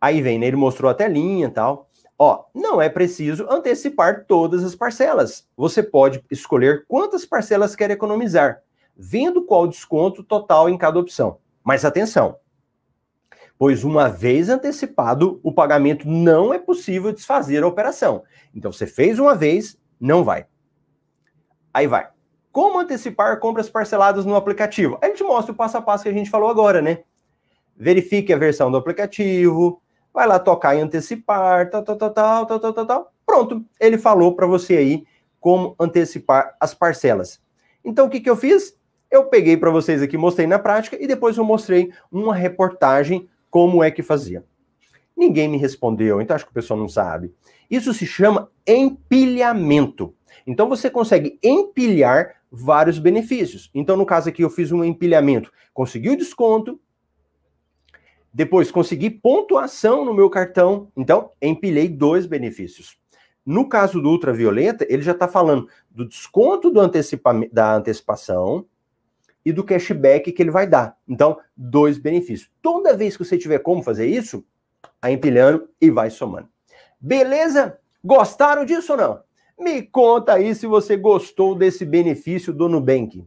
Aí 0.00 0.22
vem, 0.22 0.38
né? 0.38 0.46
Ele 0.46 0.56
mostrou 0.56 0.90
a 0.90 0.94
telinha 0.94 1.46
e 1.46 1.50
tal. 1.50 1.90
Ó, 2.18 2.44
não 2.54 2.80
é 2.80 2.88
preciso 2.88 3.46
antecipar 3.48 4.24
todas 4.26 4.64
as 4.64 4.74
parcelas. 4.74 5.48
Você 5.56 5.82
pode 5.82 6.22
escolher 6.30 6.84
quantas 6.86 7.24
parcelas 7.24 7.76
quer 7.76 7.90
economizar, 7.90 8.62
vendo 8.96 9.44
qual 9.44 9.66
desconto 9.66 10.22
total 10.22 10.68
em 10.68 10.76
cada 10.76 10.98
opção. 10.98 11.38
Mas 11.64 11.84
atenção, 11.84 12.36
pois 13.60 13.84
uma 13.84 14.08
vez 14.08 14.48
antecipado, 14.48 15.38
o 15.42 15.52
pagamento 15.52 16.08
não 16.08 16.54
é 16.54 16.58
possível 16.58 17.12
desfazer 17.12 17.62
a 17.62 17.66
operação. 17.66 18.22
Então 18.54 18.72
você 18.72 18.86
fez 18.86 19.18
uma 19.18 19.34
vez, 19.34 19.78
não 20.00 20.24
vai. 20.24 20.46
Aí 21.74 21.86
vai. 21.86 22.08
Como 22.50 22.78
antecipar 22.78 23.38
compras 23.38 23.68
parceladas 23.68 24.24
no 24.24 24.34
aplicativo? 24.34 24.96
A 25.02 25.08
gente 25.08 25.22
mostra 25.22 25.52
o 25.52 25.54
passo 25.54 25.76
a 25.76 25.82
passo 25.82 26.04
que 26.04 26.08
a 26.08 26.12
gente 26.12 26.30
falou 26.30 26.48
agora, 26.48 26.80
né? 26.80 27.00
Verifique 27.76 28.32
a 28.32 28.38
versão 28.38 28.70
do 28.70 28.78
aplicativo, 28.78 29.82
vai 30.10 30.26
lá 30.26 30.38
tocar 30.38 30.74
em 30.74 30.80
antecipar, 30.80 31.68
tal, 31.68 31.82
tal, 31.82 31.96
tal, 31.96 32.10
tal, 32.14 32.46
tal, 32.46 32.60
tal, 32.60 32.72
tal, 32.72 32.86
tal. 32.86 33.12
Pronto, 33.26 33.62
ele 33.78 33.98
falou 33.98 34.34
para 34.34 34.46
você 34.46 34.78
aí 34.78 35.04
como 35.38 35.76
antecipar 35.78 36.56
as 36.58 36.72
parcelas. 36.72 37.42
Então 37.84 38.06
o 38.06 38.08
que, 38.08 38.20
que 38.20 38.30
eu 38.30 38.36
fiz? 38.36 38.74
Eu 39.10 39.26
peguei 39.26 39.58
para 39.58 39.70
vocês 39.70 40.00
aqui, 40.00 40.16
mostrei 40.16 40.46
na 40.46 40.58
prática 40.58 40.96
e 40.98 41.06
depois 41.06 41.36
eu 41.36 41.44
mostrei 41.44 41.92
uma 42.10 42.34
reportagem 42.34 43.28
como 43.50 43.82
é 43.82 43.90
que 43.90 44.02
fazia. 44.02 44.44
Ninguém 45.16 45.48
me 45.48 45.58
respondeu, 45.58 46.20
então 46.20 46.34
acho 46.34 46.46
que 46.46 46.50
o 46.50 46.54
pessoal 46.54 46.78
não 46.78 46.88
sabe. 46.88 47.34
Isso 47.70 47.92
se 47.92 48.06
chama 48.06 48.50
empilhamento. 48.66 50.14
Então 50.46 50.68
você 50.68 50.88
consegue 50.88 51.38
empilhar 51.42 52.36
vários 52.50 52.98
benefícios. 52.98 53.70
Então 53.74 53.96
no 53.96 54.06
caso 54.06 54.28
aqui 54.28 54.42
eu 54.42 54.50
fiz 54.50 54.72
um 54.72 54.84
empilhamento, 54.84 55.52
consegui 55.74 56.10
o 56.10 56.16
desconto, 56.16 56.80
depois, 58.32 58.70
consegui 58.70 59.10
pontuação 59.10 60.04
no 60.04 60.14
meu 60.14 60.30
cartão. 60.30 60.90
Então, 60.96 61.32
empilhei 61.42 61.88
dois 61.88 62.26
benefícios. 62.26 62.96
No 63.44 63.68
caso 63.68 64.00
do 64.00 64.08
ultravioleta, 64.08 64.86
ele 64.88 65.02
já 65.02 65.12
está 65.12 65.26
falando 65.26 65.66
do 65.90 66.06
desconto 66.06 66.70
do 66.70 66.78
antecipa 66.78 67.32
da 67.50 67.74
antecipação 67.74 68.64
e 69.44 69.52
do 69.52 69.64
cashback 69.64 70.32
que 70.32 70.42
ele 70.42 70.50
vai 70.50 70.66
dar. 70.66 70.96
Então, 71.08 71.38
dois 71.56 71.98
benefícios. 71.98 72.50
Toda 72.60 72.96
vez 72.96 73.16
que 73.16 73.24
você 73.24 73.38
tiver 73.38 73.58
como 73.60 73.82
fazer 73.82 74.06
isso, 74.06 74.44
vai 75.00 75.12
empilhando 75.12 75.68
e 75.80 75.90
vai 75.90 76.10
somando. 76.10 76.48
Beleza? 77.00 77.78
Gostaram 78.04 78.64
disso 78.64 78.92
ou 78.92 78.98
não? 78.98 79.22
Me 79.58 79.82
conta 79.82 80.34
aí 80.34 80.54
se 80.54 80.66
você 80.66 80.96
gostou 80.96 81.54
desse 81.54 81.84
benefício 81.84 82.52
do 82.52 82.68
Nubank. 82.68 83.26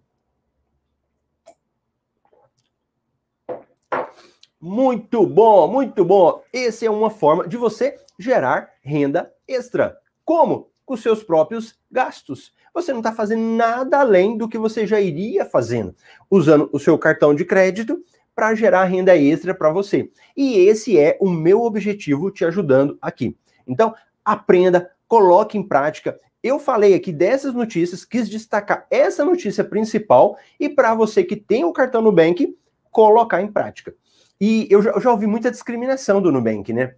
Muito 4.60 5.28
bom, 5.28 5.68
muito 5.68 6.06
bom. 6.06 6.42
Essa 6.54 6.86
é 6.86 6.90
uma 6.90 7.10
forma 7.10 7.48
de 7.48 7.58
você 7.58 8.00
gerar 8.18 8.72
renda 8.82 9.32
extra. 9.48 9.98
Como? 10.24 10.72
Com 10.86 10.96
seus 10.96 11.22
próprios 11.22 11.78
gastos. 11.92 12.54
Você 12.74 12.92
não 12.92 13.00
está 13.00 13.14
fazendo 13.14 13.42
nada 13.42 14.00
além 14.00 14.38
do 14.38 14.50
que 14.50 14.58
você 14.58 14.88
já 14.88 15.00
iria 15.00 15.46
fazendo, 15.46 15.96
usando 16.30 16.70
o 16.74 16.80
seu 16.80 16.98
cartão 16.98 17.36
de 17.36 17.46
crédito 17.46 18.04
para 18.36 18.56
gerar 18.56 18.86
renda 18.86 19.16
extra 19.16 19.54
para 19.54 19.72
você. 19.72 20.10
E 20.36 20.58
esse 20.58 20.98
é 20.98 21.18
o 21.22 21.30
meu 21.30 21.62
objetivo 21.62 22.32
te 22.32 22.44
ajudando 22.44 22.98
aqui. 23.02 23.38
Então, 23.68 23.94
aprenda, 24.26 24.92
coloque 25.08 25.58
em 25.58 25.68
prática. 25.68 26.20
Eu 26.42 26.60
falei 26.60 26.94
aqui 26.94 27.12
dessas 27.12 27.54
notícias, 27.54 28.04
quis 28.04 28.28
destacar 28.28 28.86
essa 28.90 29.24
notícia 29.24 29.64
principal 29.64 30.38
e 30.60 30.68
para 30.68 30.94
você 30.94 31.24
que 31.24 31.36
tem 31.36 31.64
o 31.64 31.72
cartão 31.72 32.02
Nubank, 32.02 32.58
colocar 32.92 33.42
em 33.42 33.52
prática. 33.52 33.96
E 34.42 34.68
eu 34.70 34.82
já, 34.82 34.92
eu 34.92 35.00
já 35.00 35.12
ouvi 35.12 35.26
muita 35.26 35.52
discriminação 35.52 36.22
do 36.22 36.32
Nubank, 36.32 36.74
né? 36.74 36.96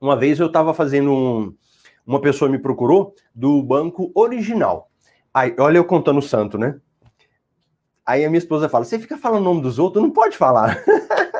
Uma 0.00 0.16
vez 0.16 0.38
eu 0.38 0.46
estava 0.46 0.74
fazendo 0.74 1.12
um. 1.12 1.54
Uma 2.06 2.20
pessoa 2.20 2.50
me 2.50 2.58
procurou 2.58 3.14
do 3.34 3.62
banco 3.62 4.10
original. 4.14 4.90
Aí, 5.32 5.54
olha 5.58 5.78
eu 5.78 5.84
contando 5.84 6.18
o 6.18 6.22
santo, 6.22 6.58
né? 6.58 6.80
Aí 8.04 8.24
a 8.24 8.28
minha 8.28 8.38
esposa 8.38 8.68
fala: 8.68 8.84
Você 8.84 8.98
fica 8.98 9.16
falando 9.16 9.42
o 9.42 9.44
nome 9.44 9.62
dos 9.62 9.78
outros? 9.78 10.02
Não 10.02 10.10
pode 10.10 10.36
falar. 10.36 10.82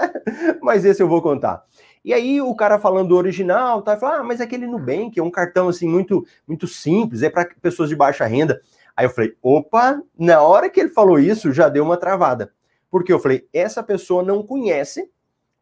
mas 0.62 0.85
esse 0.85 1.03
eu 1.03 1.09
vou 1.09 1.20
contar. 1.23 1.64
E 2.05 2.14
aí 2.14 2.40
o 2.40 2.55
cara 2.55 2.79
falando 2.79 3.09
do 3.09 3.16
original, 3.16 3.83
tá? 3.83 3.96
Fala, 3.96 4.18
ah, 4.18 4.23
mas 4.25 4.40
aquele 4.40 4.66
Nubank 4.66 5.18
é 5.18 5.23
um 5.23 5.31
cartão 5.31 5.68
assim 5.68 5.88
muito 5.88 6.25
muito 6.46 6.66
simples, 6.66 7.23
é 7.23 7.29
para 7.29 7.49
pessoas 7.61 7.88
de 7.88 7.96
baixa 7.96 8.25
renda. 8.25 8.61
Aí 8.96 9.05
eu 9.07 9.11
falei: 9.11 9.35
opa, 9.42 10.03
na 10.18 10.40
hora 10.42 10.70
que 10.70 10.81
ele 10.81 10.90
falou 10.90 11.18
isso, 11.18 11.53
já 11.53 11.68
deu 11.68 11.85
uma 11.85 11.96
travada. 11.96 12.53
Porque 12.90 13.12
eu 13.12 13.20
falei, 13.20 13.49
essa 13.53 13.83
pessoa 13.83 14.23
não 14.23 14.42
conhece 14.42 15.09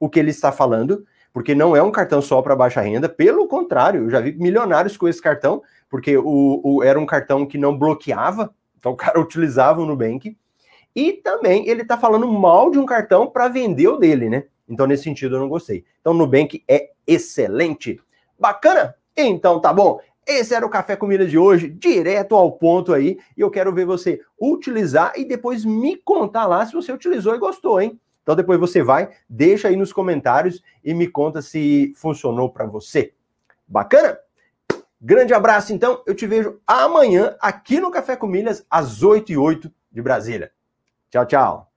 o 0.01 0.09
que 0.09 0.19
ele 0.19 0.31
está 0.31 0.51
falando, 0.51 1.05
porque 1.33 1.55
não 1.55 1.77
é 1.77 1.83
um 1.83 1.91
cartão 1.91 2.21
só 2.21 2.43
para 2.43 2.57
baixa 2.57 2.81
renda, 2.81 3.09
pelo 3.09 3.47
contrário, 3.47 4.05
eu 4.05 4.11
já 4.11 4.21
vi 4.21 4.33
milionários 4.33 4.97
com 4.97 5.09
esse 5.09 5.21
cartão, 5.21 5.63
porque 5.89 6.17
o, 6.17 6.61
o, 6.63 6.83
era 6.83 6.99
um 6.99 7.07
cartão 7.07 7.47
que 7.47 7.59
não 7.59 7.77
bloqueava, 7.77 8.55
então 8.79 8.93
o 8.93 8.97
cara 8.97 9.19
utilizava 9.21 9.81
o 9.81 9.87
Nubank, 9.87 10.37
e 10.95 11.13
também 11.13 11.69
ele 11.69 11.83
está 11.83 11.97
falando 11.97 12.27
mal 12.27 12.71
de 12.71 12.79
um 12.79 12.87
cartão 12.87 13.27
para 13.27 13.49
vender 13.49 13.89
o 13.89 13.97
dele, 13.97 14.29
né? 14.29 14.45
Então, 14.69 14.87
nesse 14.87 15.05
sentido, 15.05 15.37
eu 15.37 15.41
não 15.41 15.49
gostei. 15.49 15.85
Então, 16.01 16.13
o 16.13 16.17
Nubank 16.17 16.63
é 16.69 16.91
excelente. 17.07 18.01
Bacana? 18.39 18.95
Então, 19.17 19.61
tá 19.61 19.73
bom. 19.73 20.01
Esse 20.27 20.55
era 20.55 20.67
o 20.67 20.69
Café 20.69 20.95
Comida 20.95 21.25
de 21.25 21.39
hoje, 21.39 21.71
direto 21.71 22.35
ao 22.35 22.53
ponto 22.53 22.93
aí. 22.93 23.19
E 23.37 23.41
eu 23.41 23.51
quero 23.51 23.73
ver 23.73 23.87
você 23.87 24.21
utilizar 24.39 25.15
e 25.17 25.25
depois 25.25 25.65
me 25.65 25.97
contar 25.97 26.47
lá 26.47 26.67
se 26.67 26.75
você 26.75 26.93
utilizou 26.93 27.35
e 27.35 27.39
gostou, 27.39 27.81
hein? 27.81 27.99
Então 28.29 28.37
depois 28.37 28.61
você 28.61 28.83
vai, 28.83 29.09
deixa 29.27 29.69
aí 29.69 29.77
nos 29.77 29.91
comentários 29.91 30.63
e 30.85 30.93
me 30.93 31.09
conta 31.09 31.41
se 31.41 31.95
funcionou 31.97 32.53
para 32.53 32.67
você. 32.67 33.15
Bacana? 33.67 34.19
Grande 35.01 35.33
abraço, 35.33 35.73
então. 35.73 36.03
Eu 36.07 36.15
te 36.15 36.27
vejo 36.27 36.61
amanhã 36.67 37.35
aqui 37.41 37.81
no 37.81 37.91
Café 37.91 38.17
com 38.17 38.27
Milhas, 38.27 38.67
às 38.69 39.03
8 39.03 39.33
e 39.33 39.39
8 39.39 39.73
de 39.91 40.03
Brasília. 40.03 40.53
Tchau, 41.09 41.25
tchau. 41.25 41.68